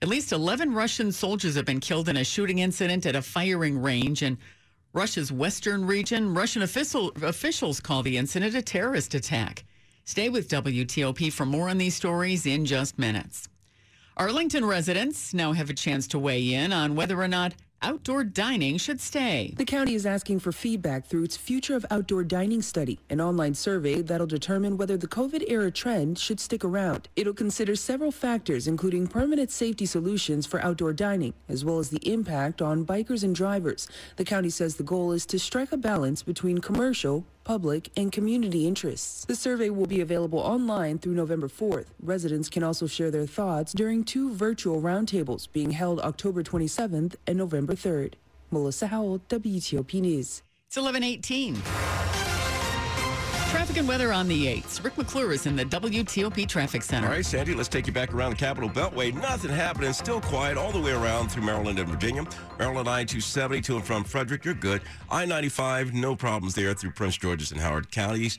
At 0.00 0.06
least 0.06 0.30
11 0.30 0.72
Russian 0.72 1.10
soldiers 1.10 1.56
have 1.56 1.64
been 1.64 1.80
killed 1.80 2.08
in 2.08 2.16
a 2.16 2.22
shooting 2.22 2.60
incident 2.60 3.06
at 3.06 3.16
a 3.16 3.22
firing 3.22 3.76
range 3.76 4.22
in 4.22 4.38
Russia's 4.92 5.32
western 5.32 5.84
region. 5.84 6.32
Russian 6.32 6.62
official, 6.62 7.10
officials 7.24 7.80
call 7.80 8.04
the 8.04 8.18
incident 8.18 8.54
a 8.54 8.62
terrorist 8.62 9.14
attack. 9.14 9.64
Stay 10.04 10.28
with 10.28 10.48
WTOP 10.48 11.32
for 11.32 11.44
more 11.44 11.68
on 11.68 11.78
these 11.78 11.96
stories 11.96 12.46
in 12.46 12.66
just 12.66 13.00
minutes. 13.00 13.48
Arlington 14.16 14.64
residents 14.64 15.34
now 15.34 15.52
have 15.52 15.70
a 15.70 15.74
chance 15.74 16.06
to 16.06 16.20
weigh 16.20 16.54
in 16.54 16.72
on 16.72 16.94
whether 16.94 17.20
or 17.20 17.26
not 17.26 17.52
outdoor 17.82 18.24
dining 18.24 18.78
should 18.78 19.00
stay. 19.00 19.54
The 19.56 19.64
county 19.64 19.94
is 19.94 20.06
asking 20.06 20.40
for 20.40 20.52
feedback 20.52 21.06
through 21.06 21.24
its 21.24 21.36
Future 21.36 21.76
of 21.76 21.86
Outdoor 21.90 22.24
Dining 22.24 22.62
study, 22.62 22.98
an 23.10 23.20
online 23.20 23.54
survey 23.54 24.02
that'll 24.02 24.26
determine 24.26 24.76
whether 24.76 24.96
the 24.96 25.06
COVID 25.06 25.44
era 25.48 25.70
trend 25.70 26.18
should 26.18 26.40
stick 26.40 26.64
around. 26.64 27.08
It'll 27.16 27.34
consider 27.34 27.76
several 27.76 28.10
factors, 28.12 28.66
including 28.66 29.06
permanent 29.06 29.50
safety 29.50 29.86
solutions 29.86 30.46
for 30.46 30.60
outdoor 30.60 30.92
dining, 30.92 31.34
as 31.48 31.64
well 31.64 31.78
as 31.78 31.90
the 31.90 32.10
impact 32.10 32.62
on 32.62 32.84
bikers 32.84 33.22
and 33.22 33.34
drivers. 33.34 33.88
The 34.16 34.24
county 34.24 34.50
says 34.50 34.76
the 34.76 34.82
goal 34.82 35.12
is 35.12 35.26
to 35.26 35.38
strike 35.38 35.72
a 35.72 35.76
balance 35.76 36.22
between 36.22 36.58
commercial, 36.58 37.26
public, 37.46 37.90
and 37.96 38.10
community 38.10 38.66
interests. 38.66 39.24
The 39.24 39.36
survey 39.36 39.70
will 39.70 39.86
be 39.86 40.00
available 40.00 40.40
online 40.40 40.98
through 40.98 41.14
November 41.14 41.46
4th. 41.46 41.86
Residents 42.02 42.50
can 42.50 42.64
also 42.64 42.88
share 42.88 43.12
their 43.12 43.24
thoughts 43.24 43.72
during 43.72 44.02
two 44.02 44.34
virtual 44.34 44.82
roundtables 44.82 45.50
being 45.52 45.70
held 45.70 46.00
October 46.00 46.42
27th 46.42 47.14
and 47.24 47.38
November 47.38 47.74
3rd. 47.74 48.14
Melissa 48.50 48.88
Howell, 48.88 49.20
WTOP 49.28 50.00
News. 50.00 50.42
It's 50.66 50.76
1118. 50.76 51.95
Traffic 53.66 53.80
and 53.80 53.88
weather 53.88 54.12
on 54.12 54.28
the 54.28 54.46
8th. 54.46 54.84
Rick 54.84 54.96
McClure 54.96 55.32
is 55.32 55.46
in 55.46 55.56
the 55.56 55.64
WTOP 55.64 56.48
Traffic 56.48 56.84
Center. 56.84 57.08
All 57.08 57.14
right, 57.14 57.26
Sandy, 57.26 57.52
let's 57.52 57.68
take 57.68 57.88
you 57.88 57.92
back 57.92 58.14
around 58.14 58.30
the 58.30 58.36
Capital 58.36 58.70
Beltway. 58.70 59.12
Nothing 59.12 59.50
happening, 59.50 59.92
still 59.92 60.20
quiet 60.20 60.56
all 60.56 60.70
the 60.70 60.80
way 60.80 60.92
around 60.92 61.32
through 61.32 61.42
Maryland 61.42 61.80
and 61.80 61.88
Virginia. 61.88 62.24
Maryland 62.60 62.88
I-270 62.88 63.64
to 63.64 63.74
and 63.74 63.84
from 63.84 64.04
Frederick, 64.04 64.44
you're 64.44 64.54
good. 64.54 64.82
I-95, 65.10 65.94
no 65.94 66.14
problems 66.14 66.54
there 66.54 66.74
through 66.74 66.92
Prince 66.92 67.16
George's 67.16 67.50
and 67.50 67.60
Howard 67.60 67.90
counties. 67.90 68.38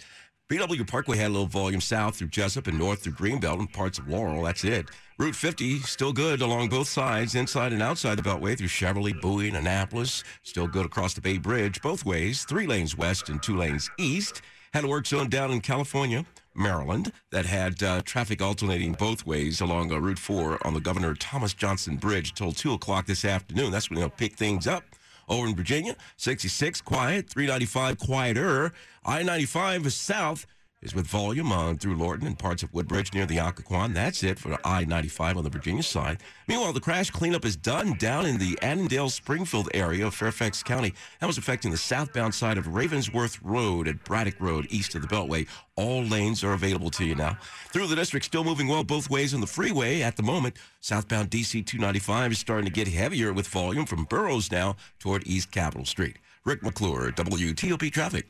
BW 0.49 0.87
Parkway 0.87 1.17
had 1.17 1.27
a 1.27 1.33
little 1.33 1.45
volume 1.45 1.81
south 1.81 2.15
through 2.15 2.29
Jessup 2.29 2.67
and 2.67 2.79
north 2.79 3.01
through 3.01 3.11
Greenbelt 3.11 3.59
and 3.59 3.73
parts 3.73 3.99
of 3.99 4.07
Laurel. 4.07 4.43
That's 4.43 4.63
it. 4.63 4.89
Route 5.17 5.35
50 5.35 5.79
still 5.79 6.13
good 6.13 6.41
along 6.41 6.69
both 6.69 6.87
sides, 6.87 7.35
inside 7.35 7.73
and 7.73 7.83
outside 7.83 8.17
the 8.17 8.21
Beltway 8.21 8.57
through 8.57 8.69
Cheverly, 8.69 9.19
Bowie, 9.19 9.49
and 9.49 9.57
Annapolis. 9.57 10.23
Still 10.43 10.67
good 10.67 10.85
across 10.85 11.13
the 11.13 11.21
Bay 11.21 11.37
Bridge 11.37 11.81
both 11.81 12.05
ways, 12.05 12.45
three 12.45 12.65
lanes 12.65 12.95
west 12.95 13.27
and 13.27 13.43
two 13.43 13.57
lanes 13.57 13.89
east. 13.97 14.41
Had 14.73 14.83
a 14.83 14.87
work 14.87 15.07
zone 15.07 15.29
down 15.29 15.51
in 15.51 15.61
California, 15.61 16.25
Maryland, 16.53 17.11
that 17.31 17.45
had 17.45 17.81
uh, 17.81 18.01
traffic 18.01 18.41
alternating 18.41 18.93
both 18.93 19.25
ways 19.25 19.61
along 19.61 19.91
uh, 19.91 19.99
Route 19.99 20.19
4 20.19 20.65
on 20.65 20.73
the 20.73 20.79
Governor 20.79 21.13
Thomas 21.13 21.53
Johnson 21.53 21.97
Bridge 21.97 22.31
until 22.31 22.51
2 22.51 22.73
o'clock 22.73 23.05
this 23.05 23.23
afternoon. 23.25 23.71
That's 23.71 23.89
when 23.89 23.99
they'll 23.99 24.09
pick 24.09 24.35
things 24.35 24.67
up. 24.67 24.83
Over 25.29 25.47
in 25.47 25.55
Virginia, 25.55 25.95
66 26.15 26.81
quiet, 26.81 27.29
395 27.29 27.97
quieter. 27.99 28.71
I 29.05 29.23
95 29.23 29.87
is 29.87 29.95
south 29.95 30.45
is 30.81 30.93
with 30.93 31.07
volume 31.07 31.51
on 31.51 31.77
through 31.77 31.95
Lorton 31.95 32.27
and 32.27 32.37
parts 32.37 32.61
of 32.61 32.71
Woodbridge 32.71 33.13
near 33.13 33.25
the 33.25 33.37
Occoquan. 33.37 33.95
That's 33.95 34.23
it 34.23 34.37
for 34.37 34.57
I 34.63 34.85
95 34.85 35.37
on 35.37 35.43
the 35.43 35.49
Virginia 35.49 35.81
side. 35.81 36.19
Meanwhile, 36.47 36.73
the 36.73 36.79
crash 36.79 37.09
cleanup 37.09 37.45
is 37.45 37.55
done 37.55 37.93
down 37.93 38.27
in 38.27 38.37
the 38.37 38.57
Annandale 38.61 39.09
Springfield 39.09 39.69
area 39.73 40.05
of 40.05 40.13
Fairfax 40.13 40.61
County. 40.61 40.93
That 41.19 41.25
was 41.25 41.39
affecting 41.39 41.71
the 41.71 41.77
southbound 41.77 42.35
side 42.35 42.59
of 42.59 42.65
Ravensworth 42.65 43.39
Road 43.41 43.87
at 43.87 44.03
Braddock 44.03 44.39
Road 44.39 44.67
east 44.69 44.93
of 44.93 45.01
the 45.01 45.07
Beltway. 45.07 45.47
All 45.75 46.03
lanes 46.03 46.43
are 46.43 46.53
available 46.53 46.91
to 46.91 47.05
you 47.05 47.15
now. 47.15 47.37
Through 47.73 47.87
the 47.87 47.95
district, 47.95 48.27
still 48.27 48.43
moving 48.43 48.67
well 48.67 48.83
both 48.83 49.09
ways 49.09 49.33
on 49.33 49.41
the 49.41 49.47
freeway 49.47 50.01
at 50.01 50.15
the 50.15 50.23
moment. 50.23 50.57
Southbound 50.81 51.31
DC 51.31 51.65
295 51.65 52.33
is 52.33 52.39
starting 52.39 52.65
to 52.65 52.71
get 52.71 52.87
heavier 52.87 53.33
with 53.33 53.47
volume 53.47 53.87
from 53.87 54.05
Burroughs 54.05 54.51
now 54.51 54.75
toward 54.99 55.25
East 55.25 55.51
Capitol 55.51 55.85
Street. 55.85 56.17
Rick 56.45 56.61
McClure, 56.61 57.11
WTOP 57.11 57.91
Traffic. 57.91 58.27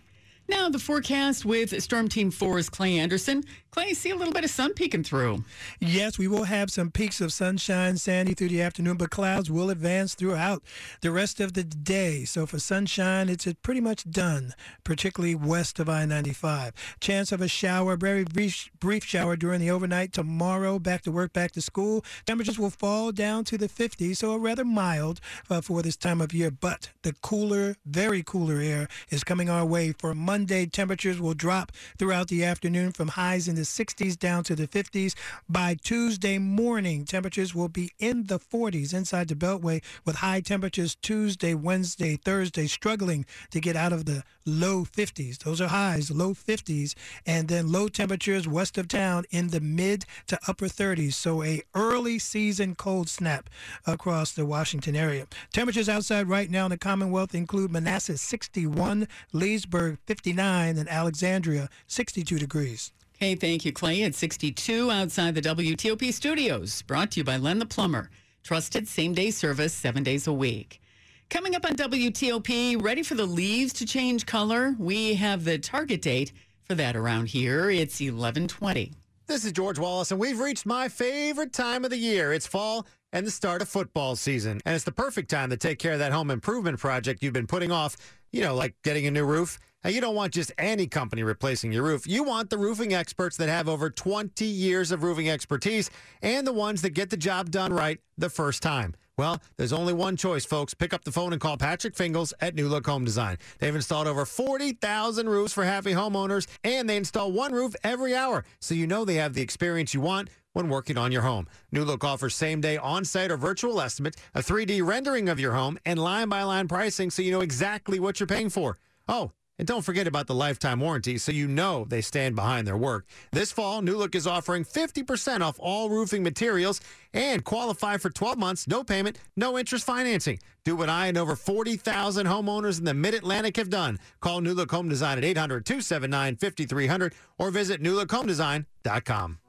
Now, 0.50 0.70
the 0.70 0.80
forecast 0.80 1.44
with 1.44 1.82
Storm 1.84 2.08
Team 2.08 2.32
4's 2.32 2.70
Clay 2.70 2.98
Anderson. 3.00 3.44
Clay, 3.72 3.94
see 3.94 4.12
a 4.12 4.16
little 4.16 4.34
bit 4.34 4.46
of 4.46 4.50
sun 4.50 4.74
peeking 4.74 5.04
through. 5.04 5.44
Yes, 5.80 6.18
we 6.18 6.28
will 6.28 6.46
have 6.46 6.72
some 6.72 6.90
peaks 6.90 7.20
of 7.20 7.34
sunshine, 7.34 7.98
sandy 7.98 8.34
through 8.34 8.48
the 8.48 8.62
afternoon, 8.62 8.96
but 8.96 9.10
clouds 9.10 9.52
will 9.52 9.70
advance 9.70 10.16
throughout 10.16 10.64
the 11.02 11.12
rest 11.12 11.42
of 11.42 11.54
the 11.54 11.66
day. 11.66 12.24
So 12.24 12.46
for 12.46 12.60
sunshine, 12.60 13.28
it's 13.28 13.46
pretty 13.62 13.82
much 13.82 14.10
done, 14.10 14.54
particularly 14.86 15.36
west 15.36 15.80
of 15.80 15.90
I 15.90 16.06
95. 16.06 16.74
Chance 17.02 17.34
of 17.34 17.42
a 17.42 17.48
shower, 17.50 17.98
very 17.98 18.24
brief, 18.24 18.72
brief 18.80 19.04
shower 19.04 19.36
during 19.36 19.60
the 19.60 19.70
overnight 19.70 20.14
tomorrow. 20.14 20.80
Back 20.80 21.04
to 21.04 21.12
work, 21.12 21.34
back 21.34 21.52
to 21.52 21.62
school. 21.62 22.06
Temperatures 22.26 22.58
will 22.58 22.70
fall 22.70 23.12
down 23.12 23.44
to 23.44 23.58
the 23.58 23.68
50s, 23.68 24.18
so 24.18 24.36
rather 24.38 24.66
mild 24.66 25.20
uh, 25.50 25.62
for 25.62 25.82
this 25.82 25.98
time 25.98 26.22
of 26.22 26.34
year. 26.34 26.52
But 26.52 26.90
the 27.04 27.14
cooler, 27.22 27.76
very 27.86 28.24
cooler 28.24 28.60
air 28.60 28.88
is 29.10 29.26
coming 29.26 29.50
our 29.50 29.66
way 29.66 29.92
for 29.92 30.16
Monday. 30.16 30.37
Monday, 30.38 30.67
temperatures 30.67 31.19
will 31.19 31.34
drop 31.34 31.71
throughout 31.97 32.28
the 32.28 32.43
afternoon 32.43 32.91
from 32.91 33.08
highs 33.08 33.47
in 33.47 33.56
the 33.56 33.63
60s 33.63 34.15
down 34.15 34.43
to 34.43 34.56
the 34.56 34.67
50s. 34.67 35.15
By 35.50 35.73
Tuesday 35.73 36.38
morning, 36.38 37.06
temperatures 37.06 37.56
will 37.56 37.69
be 37.69 37.89
in 37.97 38.28
the 38.28 38.38
40s 38.38 38.93
inside 38.93 39.30
the 39.30 39.34
Beltway 39.34 39.82
with 40.06 40.17
high 40.17 40.41
temperatures 40.41 40.93
Tuesday, 41.02 41.56
Wednesday, 41.56 42.17
Thursday, 42.17 42.67
struggling 42.67 43.26
to 43.50 43.60
get 43.60 43.76
out 43.76 43.91
of 43.91 44.06
the 44.06 44.23
low 44.45 44.86
50s. 44.86 45.39
Those 45.39 45.60
are 45.60 45.69
highs, 45.69 46.12
low 46.12 46.36
50s, 46.36 46.93
and 47.26 47.47
then 47.47 47.71
low 47.71 47.88
temperatures 47.88 48.47
west 48.47 48.78
of 48.78 48.88
town 48.88 49.26
in 49.32 49.47
the 49.47 49.60
mid 49.60 50.06
to 50.28 50.38
upper 50.47 50.67
30s. 50.67 51.15
So 51.15 51.41
a 51.41 51.63
early 51.73 52.19
season 52.19 52.76
cold 52.76 53.10
snap 53.10 53.50
across 53.88 54.34
the 54.34 54.45
Washington 54.45 54.95
area. 54.95 55.26
Temperatures 55.52 55.89
outside 55.89 56.30
right 56.30 56.52
now 56.52 56.65
in 56.65 56.69
the 56.69 56.78
Commonwealth 56.78 57.34
include 57.34 57.71
Manassas 57.71 58.21
61, 58.21 59.08
Leesburg 59.34 59.97
50. 60.06 60.27
59 60.28 60.78
and 60.78 60.90
Alexandria 60.90 61.70
62 61.88 62.38
degrees. 62.38 62.92
Okay, 63.16 63.36
thank 63.36 63.63
you, 63.63 63.72
Clay. 63.72 64.02
It's 64.02 64.18
62 64.18 64.92
outside 64.92 65.36
the 65.36 65.42
WTOP 65.42 66.12
studios. 66.12 66.82
Brought 66.82 67.12
to 67.12 67.22
you 67.22 67.24
by 67.24 67.38
Len 67.38 67.60
the 67.60 67.66
Plumber. 67.66 68.10
Trusted 68.44 68.90
same 68.90 69.13
day 69.13 69.32
service 69.32 69.72
seven 69.74 70.04
days 70.04 70.28
a 70.28 70.34
week. 70.34 70.82
Coming 71.30 71.56
up 71.56 71.63
on 71.63 71.78
WTOP, 71.78 72.84
ready 72.84 73.04
for 73.04 73.16
the 73.16 73.26
leaves 73.26 73.72
to 73.72 73.86
change 73.86 74.26
color? 74.26 74.76
We 74.78 75.13
have 75.13 75.46
the 75.46 75.60
target 75.60 76.02
date 76.02 76.34
for 76.66 76.76
that 76.76 76.98
around 76.98 77.30
here. 77.30 77.70
It's 77.70 78.02
1120. 78.02 78.92
This 79.28 79.46
is 79.46 79.54
George 79.54 79.80
Wallace, 79.80 80.12
and 80.12 80.20
we've 80.20 80.42
reached 80.42 80.66
my 80.66 80.90
favorite 80.90 81.54
time 81.54 81.86
of 81.86 81.90
the 81.90 81.98
year. 81.98 82.34
It's 82.34 82.46
fall 82.46 82.86
and 83.13 83.26
the 83.26 83.32
start 83.32 83.62
of 83.62 83.70
football 83.70 84.18
season. 84.18 84.60
And 84.66 84.76
it's 84.76 84.84
the 84.84 84.92
perfect 84.92 85.30
time 85.30 85.52
to 85.52 85.58
take 85.58 85.80
care 85.80 85.94
of 85.94 86.00
that 86.00 86.12
home 86.12 86.32
improvement 86.32 86.80
project 86.80 87.24
you've 87.24 87.32
been 87.32 87.48
putting 87.48 87.72
off, 87.72 87.96
you 88.34 88.42
know, 88.42 88.56
like 88.56 88.76
getting 88.84 89.08
a 89.08 89.12
new 89.12 89.24
roof. 89.24 89.58
Now, 89.84 89.92
you 89.92 90.02
don't 90.02 90.16
want 90.16 90.34
just 90.34 90.52
any 90.58 90.88
company 90.88 91.24
replacing 91.24 91.72
your 91.72 91.84
roof. 91.84 92.08
You 92.08 92.24
want 92.24 92.50
the 92.50 92.58
roofing 92.58 92.94
experts 92.94 93.38
that 93.38 93.48
have 93.48 93.70
over 93.70 93.90
20 93.90 94.44
years 94.44 94.92
of 94.92 95.04
roofing 95.04 95.30
expertise 95.30 95.90
and 96.22 96.46
the 96.46 96.54
ones 96.54 96.82
that 96.82 96.90
get 96.92 97.10
the 97.10 97.18
job 97.18 97.52
done 97.52 97.72
right 97.72 98.00
the 98.18 98.30
first 98.30 98.63
time. 98.63 98.96
Well, 99.18 99.42
there's 99.58 99.74
only 99.74 99.94
one 99.94 100.16
choice, 100.16 100.46
folks. 100.46 100.76
Pick 100.76 100.94
up 100.94 101.04
the 101.04 101.12
phone 101.12 101.34
and 101.34 101.42
call 101.42 101.58
Patrick 101.58 101.96
Fingles 101.96 102.36
at 102.40 102.54
New 102.54 102.68
Look 102.68 102.86
Home 102.86 103.04
Design. 103.04 103.38
They've 103.58 103.74
installed 103.74 104.06
over 104.06 104.26
40,000 104.26 105.28
roofs 105.28 105.54
for 105.54 105.63
happy 105.63 105.94
homeowners, 105.94 106.48
and 106.63 106.88
they 106.88 106.98
install 106.98 107.32
one 107.32 107.52
roof 107.52 107.76
every 107.84 108.16
hour, 108.16 108.46
so 108.60 108.76
you 108.76 108.86
know 108.86 109.06
they 109.06 109.16
have 109.16 109.34
the 109.34 109.42
experience 109.42 109.94
you 109.94 110.02
want 110.02 110.30
when 110.54 110.70
working 110.70 111.00
on 111.00 111.12
your 111.12 111.24
home. 111.24 111.48
New 111.72 111.84
Look 111.84 112.04
offers 112.04 112.36
same 112.36 112.62
day 112.62 112.78
on 112.78 113.06
site 113.06 113.32
or 113.32 113.38
virtual 113.38 113.82
estimate, 113.82 114.16
a 114.36 114.42
3D 114.42 114.86
rendering 114.86 115.30
of 115.30 115.40
your 115.40 115.54
home, 115.54 115.80
and 115.84 115.98
line 115.98 116.30
by 116.30 116.44
line 116.44 116.68
pricing 116.68 117.10
so 117.10 117.24
you 117.24 117.32
know 117.32 117.42
exactly 117.42 118.00
what 118.00 118.20
you're 118.20 118.28
paying 118.28 118.50
for. 118.50 118.78
Oh, 119.08 119.32
and 119.58 119.67
don't 119.67 119.84
forget 119.84 120.08
about 120.08 120.28
the 120.28 120.36
lifetime 120.36 120.80
warranty 120.80 121.17
so 121.17 121.32
you 121.32 121.48
know 121.48 121.86
they 121.86 122.02
stand 122.02 122.36
behind 122.36 122.67
their 122.67 122.78
work. 122.78 123.06
This 123.32 123.52
fall, 123.52 123.82
New 123.82 123.98
Look 123.98 124.15
is 124.15 124.28
offering 124.28 124.63
50% 124.63 125.41
off 125.41 125.58
all 125.60 125.89
roofing 125.89 126.24
materials 126.24 126.80
and 127.13 127.43
qualify 127.43 127.98
for 127.98 128.10
12 128.10 128.38
months, 128.38 128.67
no 128.67 128.84
payment, 128.84 129.17
no 129.36 129.58
interest 129.58 129.86
financing. 129.86 130.39
Do 130.63 130.76
what 130.76 130.89
I 130.89 131.08
and 131.08 131.17
over 131.17 131.36
40,000 131.36 132.28
homeowners 132.28 132.80
in 132.80 132.86
the 132.86 132.93
Mid 132.93 133.13
Atlantic 133.13 133.58
have 133.58 133.70
done. 133.70 134.00
Call 134.22 134.41
New 134.41 134.54
Look 134.54 134.72
Home 134.72 134.89
Design 134.89 135.17
at 135.17 135.24
800 135.24 135.65
279 135.65 136.36
5300 136.36 137.13
or 137.38 137.52
visit 137.52 137.82
newlookhomedesign.com. 137.82 139.39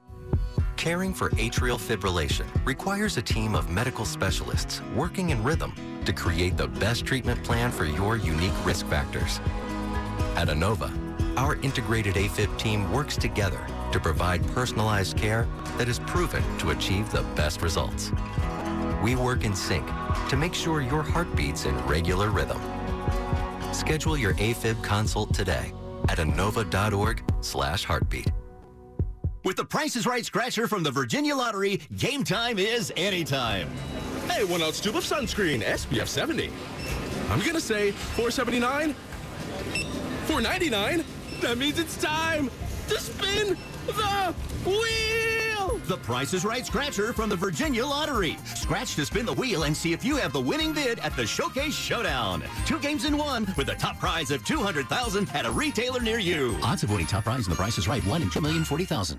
Caring 0.77 1.12
for 1.12 1.31
atrial 1.31 1.77
fibrillation 1.77 2.47
requires 2.64 3.16
a 3.16 3.23
team 3.23 3.57
of 3.57 3.68
medical 3.68 4.05
specialists 4.05 4.81
working 4.94 5.31
in 5.31 5.42
rhythm 5.42 5.75
to 6.05 6.12
create 6.12 6.57
the 6.57 6.68
best 6.68 7.05
treatment 7.05 7.42
plan 7.42 7.73
for 7.73 7.85
your 7.85 8.16
unique 8.16 8.55
risk 8.64 8.87
factors. 8.87 9.40
At 10.37 10.48
Inova, 10.48 10.90
our 11.37 11.57
integrated 11.57 12.14
AFib 12.14 12.57
team 12.59 12.92
works 12.92 13.16
together 13.16 13.64
to 13.92 14.00
provide 14.00 14.46
personalized 14.48 15.16
care 15.16 15.46
that 15.76 15.88
is 15.88 15.98
proven 16.00 16.42
to 16.59 16.70
achieve 16.70 17.11
the 17.11 17.22
best 17.35 17.62
results. 17.62 18.12
We 19.02 19.14
work 19.14 19.44
in 19.44 19.54
sync 19.54 19.88
to 20.28 20.37
make 20.37 20.54
sure 20.54 20.81
your 20.81 21.02
heart 21.02 21.35
beats 21.37 21.64
in 21.64 21.76
regular 21.87 22.31
rhythm. 22.31 22.61
Schedule 23.72 24.16
your 24.16 24.35
AFib 24.35 24.83
consult 24.83 25.33
today 25.33 25.72
at 26.09 26.18
inova.org 26.18 27.22
slash 27.40 27.85
heartbeat. 27.85 28.33
With 29.44 29.57
the 29.57 29.64
Price 29.64 29.94
is 29.96 30.04
Right 30.07 30.24
scratcher 30.24 30.66
from 30.66 30.83
the 30.83 30.90
Virginia 30.90 31.35
Lottery, 31.35 31.81
game 31.96 32.24
time 32.24 32.59
is 32.59 32.92
anytime. 32.96 33.70
Hey, 34.28 34.44
one 34.44 34.62
ounce 34.62 34.81
tube 34.81 34.96
of 34.96 35.04
sunscreen, 35.04 35.62
SPF 35.62 36.07
70. 36.07 36.50
I'm 37.31 37.40
gonna 37.40 37.61
say 37.61 37.92
479 37.92 38.94
$4.99? 40.29 41.41
That 41.41 41.57
means 41.57 41.79
it's 41.79 41.97
time 41.97 42.51
to 42.88 43.01
spin 43.01 43.57
the 43.87 44.35
wheel! 44.67 45.81
The 45.87 45.97
Price 45.97 46.35
is 46.35 46.45
Right 46.45 46.67
Scratcher 46.67 47.14
from 47.14 47.31
the 47.31 47.37
Virginia 47.37 47.87
Lottery. 47.87 48.37
Scratch 48.45 48.95
to 48.97 49.07
spin 49.07 49.25
the 49.25 49.33
wheel 49.33 49.62
and 49.62 49.75
see 49.75 49.95
if 49.95 50.05
you 50.05 50.17
have 50.17 50.35
the 50.35 50.41
winning 50.41 50.75
bid 50.75 50.99
at 50.99 51.17
the 51.17 51.27
Showcase 51.27 51.75
Showdown. 51.75 52.45
Two 52.67 52.79
games 52.79 53.07
in 53.07 53.17
one 53.17 53.47
with 53.57 53.71
a 53.71 53.75
top 53.75 53.99
prize 53.99 54.31
of 54.31 54.45
200000 54.45 55.31
at 55.35 55.47
a 55.47 55.51
retailer 55.51 56.01
near 56.01 56.19
you. 56.19 56.59
Odds 56.62 56.83
of 56.83 56.91
winning 56.91 57.07
top 57.07 57.25
prize 57.25 57.47
in 57.47 57.51
the 57.51 57.57
Price 57.57 57.79
is 57.79 57.88
Right, 57.88 58.05
1 58.05 58.21
in 58.21 58.29
2,040,000. 58.29 59.19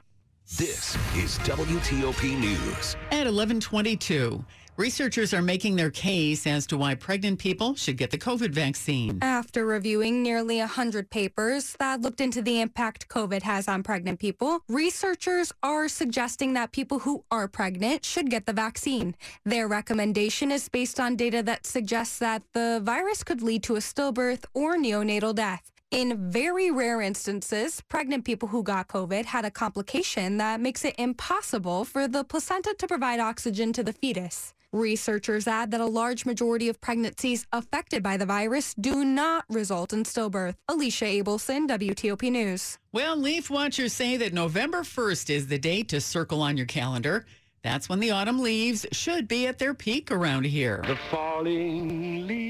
This 0.57 0.95
is 1.15 1.37
WTOP 1.39 2.35
News. 2.39 2.95
At 3.11 3.27
1122. 3.27 4.43
Researchers 4.77 5.31
are 5.31 5.43
making 5.43 5.75
their 5.75 5.91
case 5.91 6.47
as 6.47 6.65
to 6.67 6.77
why 6.77 6.95
pregnant 6.95 7.37
people 7.37 7.75
should 7.75 7.97
get 7.97 8.09
the 8.09 8.17
COVID 8.17 8.49
vaccine. 8.49 9.19
After 9.21 9.63
reviewing 9.63 10.23
nearly 10.23 10.57
100 10.57 11.11
papers 11.11 11.75
that 11.77 12.01
looked 12.01 12.19
into 12.19 12.41
the 12.41 12.61
impact 12.61 13.07
COVID 13.09 13.43
has 13.43 13.67
on 13.67 13.83
pregnant 13.83 14.19
people, 14.19 14.63
researchers 14.67 15.53
are 15.61 15.87
suggesting 15.87 16.53
that 16.53 16.71
people 16.71 16.97
who 16.99 17.23
are 17.29 17.47
pregnant 17.47 18.03
should 18.03 18.31
get 18.31 18.47
the 18.47 18.53
vaccine. 18.53 19.15
Their 19.45 19.67
recommendation 19.67 20.51
is 20.51 20.67
based 20.67 20.99
on 20.99 21.15
data 21.15 21.43
that 21.43 21.67
suggests 21.67 22.17
that 22.19 22.41
the 22.53 22.81
virus 22.83 23.23
could 23.23 23.43
lead 23.43 23.61
to 23.63 23.75
a 23.75 23.79
stillbirth 23.79 24.45
or 24.55 24.77
neonatal 24.77 25.35
death. 25.35 25.71
In 25.91 26.29
very 26.29 26.69
rare 26.69 27.01
instances, 27.01 27.81
pregnant 27.89 28.23
people 28.23 28.49
who 28.49 28.61
got 28.61 28.87
COVID 28.89 29.25
had 29.25 29.43
a 29.43 29.49
complication 29.49 30.37
that 30.37 30.61
makes 30.61 30.85
it 30.85 30.93
impossible 30.99 31.83
for 31.83 32.07
the 32.07 32.23
placenta 32.23 32.75
to 32.77 32.87
provide 32.87 33.19
oxygen 33.19 33.73
to 33.73 33.81
the 33.81 33.91
fetus. 33.91 34.53
Researchers 34.71 35.47
add 35.47 35.71
that 35.71 35.81
a 35.81 35.87
large 35.87 36.27
majority 36.27 36.69
of 36.69 36.79
pregnancies 36.79 37.47
affected 37.51 38.03
by 38.03 38.17
the 38.17 38.25
virus 38.27 38.75
do 38.75 39.03
not 39.03 39.45
result 39.49 39.91
in 39.91 40.03
stillbirth. 40.03 40.53
Alicia 40.67 41.05
Abelson, 41.05 41.67
WTOP 41.67 42.31
News. 42.31 42.77
Well, 42.91 43.17
leaf 43.17 43.49
watchers 43.49 43.91
say 43.91 44.15
that 44.17 44.31
November 44.31 44.81
1st 44.81 45.31
is 45.31 45.47
the 45.47 45.57
date 45.57 45.89
to 45.89 46.01
circle 46.01 46.43
on 46.43 46.55
your 46.55 46.67
calendar. 46.67 47.25
That's 47.63 47.89
when 47.89 47.99
the 47.99 48.11
autumn 48.11 48.39
leaves 48.39 48.85
should 48.91 49.27
be 49.27 49.47
at 49.47 49.57
their 49.57 49.73
peak 49.73 50.11
around 50.11 50.45
here. 50.45 50.83
The 50.85 50.99
falling 51.09 52.27
leaves. 52.27 52.48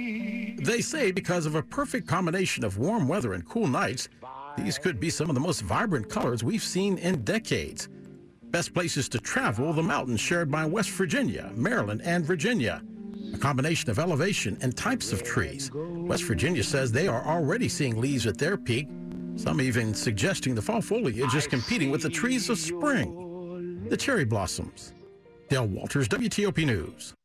They 0.69 0.82
say 0.82 1.10
because 1.12 1.47
of 1.47 1.55
a 1.55 1.63
perfect 1.63 2.08
combination 2.08 2.63
of 2.63 2.77
warm 2.77 3.08
weather 3.08 3.34
and 3.34 3.43
cool 3.49 3.65
nights, 3.65 4.08
these 4.55 4.77
could 4.77 4.99
be 4.99 5.10
some 5.10 5.27
of 5.27 5.34
the 5.34 5.41
most 5.41 5.62
vibrant 5.62 6.08
colors 6.12 6.43
we've 6.43 6.62
seen 6.62 6.99
in 6.99 7.23
decades. 7.23 7.89
Best 8.51 8.75
places 8.75 9.10
to 9.10 9.19
travel, 9.19 9.73
the 9.73 9.82
mountains 9.82 10.19
shared 10.19 10.51
by 10.51 10.67
West 10.67 10.91
Virginia, 10.91 11.51
Maryland, 11.55 12.03
and 12.05 12.23
Virginia. 12.23 12.84
A 13.34 13.38
combination 13.39 13.89
of 13.89 13.97
elevation 13.97 14.60
and 14.62 14.77
types 14.77 15.12
of 15.12 15.23
trees. 15.23 15.71
West 15.73 16.25
Virginia 16.25 16.63
says 16.63 16.91
they 16.91 17.08
are 17.08 17.25
already 17.25 17.67
seeing 17.67 17.99
leaves 17.99 18.27
at 18.27 18.38
their 18.38 18.55
peak, 18.55 18.88
some 19.38 19.62
even 19.62 19.95
suggesting 19.95 20.53
the 20.53 20.62
fall 20.62 20.84
foliage 20.84 21.34
is 21.34 21.47
competing 21.47 21.89
with 21.89 22.03
the 22.03 22.10
trees 22.10 22.47
of 22.47 22.60
spring. 22.60 23.88
The 23.89 23.97
cherry 23.97 24.23
blossoms. 24.23 24.93
Dale 25.49 25.65
Walters, 25.65 26.08
WTOP 26.08 26.63
News. 26.63 27.15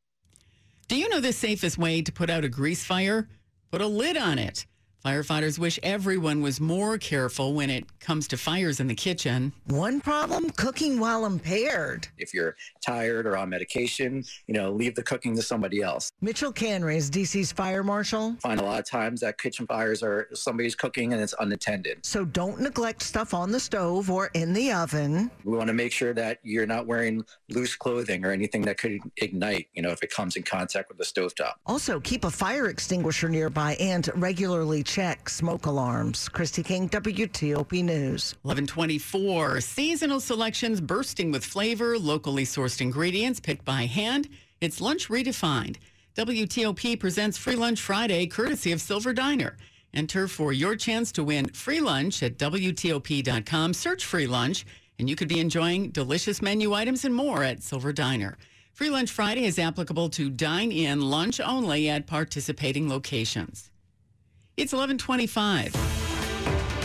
Do 0.86 0.96
you 0.96 1.08
know 1.08 1.20
the 1.20 1.32
safest 1.32 1.78
way 1.78 2.02
to 2.02 2.12
put 2.12 2.28
out 2.28 2.44
a 2.44 2.48
grease 2.48 2.84
fire? 2.84 3.28
Put 3.70 3.80
a 3.80 3.86
lid 3.86 4.18
on 4.18 4.38
it. 4.38 4.66
Firefighters 5.04 5.58
wish 5.58 5.78
everyone 5.82 6.40
was 6.40 6.62
more 6.62 6.96
careful 6.96 7.52
when 7.52 7.68
it 7.68 7.84
comes 8.00 8.26
to 8.28 8.38
fires 8.38 8.80
in 8.80 8.86
the 8.86 8.94
kitchen. 8.94 9.52
One 9.66 10.00
problem 10.00 10.48
cooking 10.48 10.98
while 10.98 11.26
impaired. 11.26 12.08
If 12.16 12.32
you're 12.32 12.56
tired 12.80 13.26
or 13.26 13.36
on 13.36 13.50
medication, 13.50 14.24
you 14.46 14.54
know, 14.54 14.72
leave 14.72 14.94
the 14.94 15.02
cooking 15.02 15.36
to 15.36 15.42
somebody 15.42 15.82
else. 15.82 16.10
Mitchell 16.22 16.50
Canry 16.50 16.96
is 16.96 17.10
DC's 17.10 17.52
fire 17.52 17.82
marshal. 17.82 18.34
Find 18.40 18.58
a 18.58 18.64
lot 18.64 18.78
of 18.78 18.88
times 18.88 19.20
that 19.20 19.36
kitchen 19.36 19.66
fires 19.66 20.02
are 20.02 20.26
somebody's 20.32 20.74
cooking 20.74 21.12
and 21.12 21.20
it's 21.20 21.34
unattended. 21.38 21.98
So 22.02 22.24
don't 22.24 22.58
neglect 22.58 23.02
stuff 23.02 23.34
on 23.34 23.50
the 23.52 23.60
stove 23.60 24.10
or 24.10 24.30
in 24.32 24.54
the 24.54 24.72
oven. 24.72 25.30
We 25.44 25.54
want 25.54 25.68
to 25.68 25.74
make 25.74 25.92
sure 25.92 26.14
that 26.14 26.38
you're 26.42 26.66
not 26.66 26.86
wearing 26.86 27.22
loose 27.50 27.76
clothing 27.76 28.24
or 28.24 28.30
anything 28.30 28.62
that 28.62 28.78
could 28.78 29.00
ignite, 29.18 29.68
you 29.74 29.82
know, 29.82 29.90
if 29.90 30.02
it 30.02 30.10
comes 30.10 30.36
in 30.36 30.44
contact 30.44 30.88
with 30.88 30.96
the 30.96 31.04
stovetop. 31.04 31.56
Also, 31.66 32.00
keep 32.00 32.24
a 32.24 32.30
fire 32.30 32.68
extinguisher 32.68 33.28
nearby 33.28 33.74
and 33.78 34.10
regularly 34.14 34.82
check 34.94 35.28
smoke 35.28 35.66
alarms. 35.66 36.28
Christy 36.28 36.62
King, 36.62 36.88
WTOP 36.88 37.82
News. 37.82 38.36
1124. 38.42 39.60
Seasonal 39.60 40.20
selections 40.20 40.80
bursting 40.80 41.32
with 41.32 41.44
flavor, 41.44 41.98
locally 41.98 42.44
sourced 42.44 42.80
ingredients 42.80 43.40
picked 43.40 43.64
by 43.64 43.86
hand. 43.86 44.28
It's 44.60 44.80
lunch 44.80 45.08
redefined. 45.08 45.78
WTOP 46.16 47.00
presents 47.00 47.36
Free 47.36 47.56
Lunch 47.56 47.80
Friday, 47.80 48.28
courtesy 48.28 48.70
of 48.70 48.80
Silver 48.80 49.12
Diner. 49.12 49.56
Enter 49.92 50.28
for 50.28 50.52
your 50.52 50.76
chance 50.76 51.10
to 51.10 51.24
win 51.24 51.46
free 51.48 51.80
lunch 51.80 52.22
at 52.22 52.38
WTOP.com. 52.38 53.74
Search 53.74 54.04
free 54.04 54.28
lunch, 54.28 54.64
and 55.00 55.10
you 55.10 55.16
could 55.16 55.28
be 55.28 55.40
enjoying 55.40 55.90
delicious 55.90 56.40
menu 56.40 56.72
items 56.72 57.04
and 57.04 57.12
more 57.12 57.42
at 57.42 57.64
Silver 57.64 57.92
Diner. 57.92 58.38
Free 58.72 58.90
Lunch 58.90 59.10
Friday 59.10 59.44
is 59.44 59.58
applicable 59.58 60.10
to 60.10 60.30
dine 60.30 60.70
in 60.70 61.00
lunch 61.00 61.40
only 61.40 61.88
at 61.88 62.06
participating 62.06 62.88
locations. 62.88 63.72
It's 64.56 64.72
1125. 64.72 66.03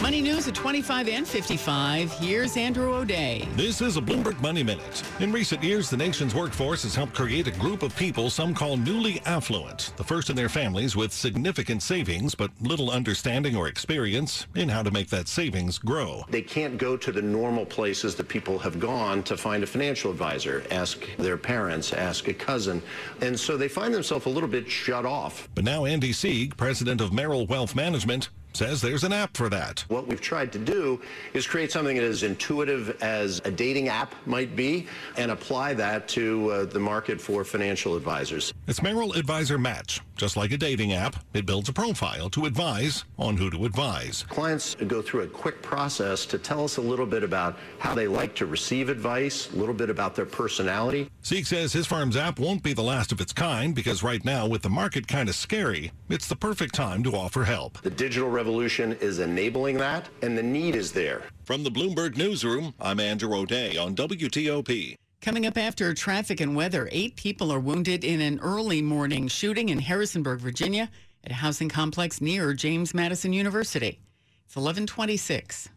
Money 0.02 0.22
news 0.22 0.48
at 0.48 0.56
25 0.56 1.10
and 1.10 1.28
55. 1.28 2.14
Here's 2.20 2.56
Andrew 2.56 2.96
O'Day. 2.96 3.46
This 3.58 3.82
is 3.82 3.98
a 3.98 4.02
Bloomberg 4.02 4.40
Money 4.42 4.64
Minute. 4.64 5.04
In 5.20 5.30
recent 5.30 5.62
years, 5.62 5.90
the 5.90 5.98
nation's 5.98 6.34
workforce 6.34 6.84
has 6.84 6.96
helped 6.96 7.14
create 7.14 7.48
a 7.48 7.52
group 7.52 7.84
of 7.84 7.94
people 7.98 8.30
some 8.30 8.54
call 8.54 8.78
newly 8.78 9.22
affluent, 9.26 9.92
the 9.98 10.04
first 10.04 10.30
in 10.30 10.38
their 10.38 10.48
families 10.48 10.96
with 10.96 11.12
significant 11.12 11.84
savings, 11.84 12.34
but 12.34 12.50
little 12.62 12.90
understanding 12.90 13.58
or 13.58 13.68
experience 13.68 14.48
in 14.56 14.70
how 14.70 14.82
to 14.82 14.90
make 14.90 15.10
that 15.10 15.28
savings 15.28 15.78
grow. 15.78 16.24
They 16.30 16.44
can't 16.44 16.78
go 16.78 16.96
to 16.96 17.12
the 17.12 17.22
normal 17.22 17.66
places 17.66 18.16
that 18.16 18.30
people 18.30 18.58
have 18.60 18.80
gone 18.80 19.22
to 19.24 19.36
find 19.36 19.64
a 19.64 19.68
financial 19.68 20.12
advisor, 20.12 20.64
ask 20.72 21.06
their 21.18 21.38
parents, 21.38 21.92
ask 21.92 22.30
a 22.30 22.34
cousin. 22.34 22.82
And 23.20 23.38
so 23.38 23.58
they 23.58 23.68
find 23.68 23.94
themselves 23.94 24.28
a 24.28 24.30
little 24.30 24.48
bit 24.48 24.72
shut 24.72 25.06
off. 25.06 25.50
But 25.56 25.66
now 25.66 25.84
Andy 25.84 26.14
Sieg, 26.14 26.56
president 26.56 27.02
of 27.02 27.12
Merrill 27.12 27.46
Wealth 27.48 27.76
Management, 27.76 28.30
says 28.54 28.82
there's 28.82 29.04
an 29.04 29.14
app 29.14 29.36
for 29.36 29.50
that. 29.50 29.86
What 29.88 30.08
we've 30.08 30.22
tried 30.22 30.52
to 30.54 30.60
do 30.60 31.02
is 31.34 31.48
create 31.48 31.72
something 31.72 31.96
that 31.96 32.04
is 32.04 32.24
intuitive 32.24 33.02
as 33.02 33.42
a 33.46 33.52
dating 33.52 33.88
app 33.90 34.16
might 34.26 34.56
be 34.56 34.88
and 35.18 35.32
apply 35.32 35.74
that 35.76 36.08
to 36.10 36.52
uh, 36.52 36.66
the 36.66 36.80
market 36.80 37.20
for 37.22 37.44
financial 37.44 37.96
advisors. 37.96 38.54
It's 38.68 38.82
Merrill 38.82 39.14
Advisor 39.14 39.58
Match. 39.58 40.02
Just 40.16 40.36
like 40.36 40.52
a 40.52 40.58
dating 40.58 40.92
app, 40.92 41.16
it 41.34 41.46
builds 41.46 41.70
a 41.70 41.74
profile 41.74 42.30
to 42.32 42.46
advise 42.46 43.06
on 43.18 43.38
who 43.38 43.50
to 43.52 43.64
advise. 43.64 44.26
Clients 44.28 44.76
go 44.76 45.02
through 45.02 45.22
a 45.22 45.28
quick 45.28 45.62
process 45.62 46.26
to 46.26 46.38
tell 46.38 46.66
us 46.66 46.76
a 46.76 46.82
little 46.82 47.06
bit 47.06 47.24
about 47.24 47.58
how 47.78 47.96
they 47.96 48.06
like 48.06 48.36
to 48.36 48.46
receive 48.46 48.90
advice, 48.90 49.50
a 49.54 49.56
little 49.56 49.74
bit 49.74 49.90
about 49.90 50.16
their 50.16 50.26
personality. 50.26 51.10
Sieg 51.22 51.46
says 51.46 51.72
his 51.72 51.88
firm's 51.88 52.18
app 52.18 52.38
won't 52.38 52.64
be 52.64 52.74
the 52.74 52.84
last 52.84 53.14
of 53.14 53.22
its 53.22 53.32
kind 53.32 53.74
because 53.74 54.04
right 54.04 54.26
now, 54.26 54.46
with 54.46 54.62
the 54.62 54.70
market 54.70 55.08
kind 55.08 55.30
of 55.30 55.36
scary, 55.36 55.92
it's 56.10 56.28
the 56.28 56.36
perfect 56.36 56.76
time 56.76 57.02
to 57.04 57.16
offer 57.16 57.46
help. 57.46 57.82
The 57.82 57.90
digital 57.90 58.30
revolution 58.39 58.93
is 59.02 59.19
enabling 59.19 59.75
that, 59.75 60.08
and 60.21 60.38
the 60.38 60.41
need 60.41 60.73
is 60.73 60.93
there. 60.93 61.23
From 61.43 61.62
the 61.62 61.69
Bloomberg 61.69 62.15
Newsroom, 62.15 62.73
I'm 62.80 62.97
Andrew 62.97 63.36
O'Day 63.36 63.75
on 63.75 63.95
WTOP. 63.95 64.95
Coming 65.19 65.45
up 65.45 65.58
after 65.58 65.93
traffic 65.93 66.39
and 66.39 66.56
weather, 66.56 66.88
eight 66.93 67.17
people 67.17 67.52
are 67.52 67.60
wounded 67.60 68.06
in 68.06 68.21
an 68.21 68.39
early 68.39 68.82
morning 68.82 69.28
shooting 69.28 69.67
in 69.67 69.80
Harrisonburg, 69.80 70.39
Virginia, 70.39 70.89
at 71.25 71.32
a 71.32 71.34
housing 71.34 71.67
complex 71.67 72.21
near 72.21 72.54
James 72.54 72.93
Madison 72.93 73.34
University. 73.34 73.99
It's 74.45 74.56
1126. 74.56 75.67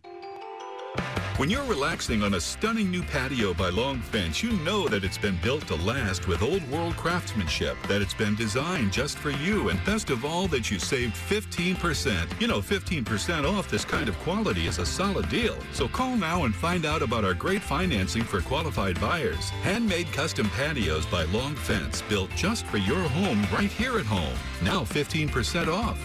When 1.43 1.51
you're 1.51 1.65
relaxing 1.65 2.23
on 2.23 2.35
a 2.35 2.41
stunning 2.41 2.89
new 2.89 3.03
patio 3.03 3.53
by 3.53 3.71
Long 3.71 3.99
Fence, 3.99 4.45
you 4.45 4.53
know 4.59 4.87
that 4.87 5.03
it's 5.03 5.19
been 5.19 5.37
built 5.43 5.67
to 5.67 5.75
last 5.75 6.29
with 6.29 6.41
old 6.41 6.63
world 6.71 6.97
craftsmanship, 6.97 7.77
that 7.89 8.01
it's 8.01 8.15
been 8.15 8.37
designed 8.37 8.93
just 8.93 9.19
for 9.19 9.31
you, 9.31 9.69
and 9.69 9.85
best 9.85 10.11
of 10.11 10.25
all, 10.25 10.47
that 10.47 10.71
you 10.71 10.79
saved 10.79 11.17
15%. 11.17 12.41
You 12.41 12.47
know, 12.47 12.61
15% 12.61 13.45
off 13.45 13.69
this 13.69 13.85
kind 13.85 14.09
of 14.09 14.17
quality 14.21 14.69
is 14.69 14.79
a 14.79 14.87
solid 14.87 15.29
deal. 15.31 15.57
So 15.73 15.89
call 15.89 16.17
now 16.17 16.45
and 16.45 16.55
find 16.55 16.87
out 16.87 17.03
about 17.03 17.25
our 17.25 17.35
great 17.35 17.63
financing 17.63 18.23
for 18.23 18.41
qualified 18.41 19.01
buyers. 19.01 19.51
Handmade 19.65 20.13
custom 20.13 20.49
patios 20.51 21.07
by 21.07 21.25
Long 21.25 21.57
Fence, 21.57 22.03
built 22.03 22.31
just 22.37 22.67
for 22.67 22.79
your 22.79 23.03
home 23.09 23.45
right 23.53 23.73
here 23.73 23.99
at 23.99 24.07
home. 24.07 24.39
Now 24.63 24.83
15% 24.83 25.67
off. 25.67 25.99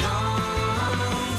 Long. 0.00 1.35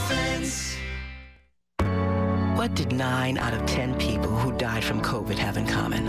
What 2.58 2.74
did 2.74 2.92
9 2.92 3.38
out 3.38 3.54
of 3.54 3.64
10 3.68 4.00
people 4.00 4.32
who 4.32 4.52
died 4.58 4.84
from 4.84 5.00
COVID 5.00 5.38
have 5.38 5.58
in 5.58 5.68
common? 5.68 6.06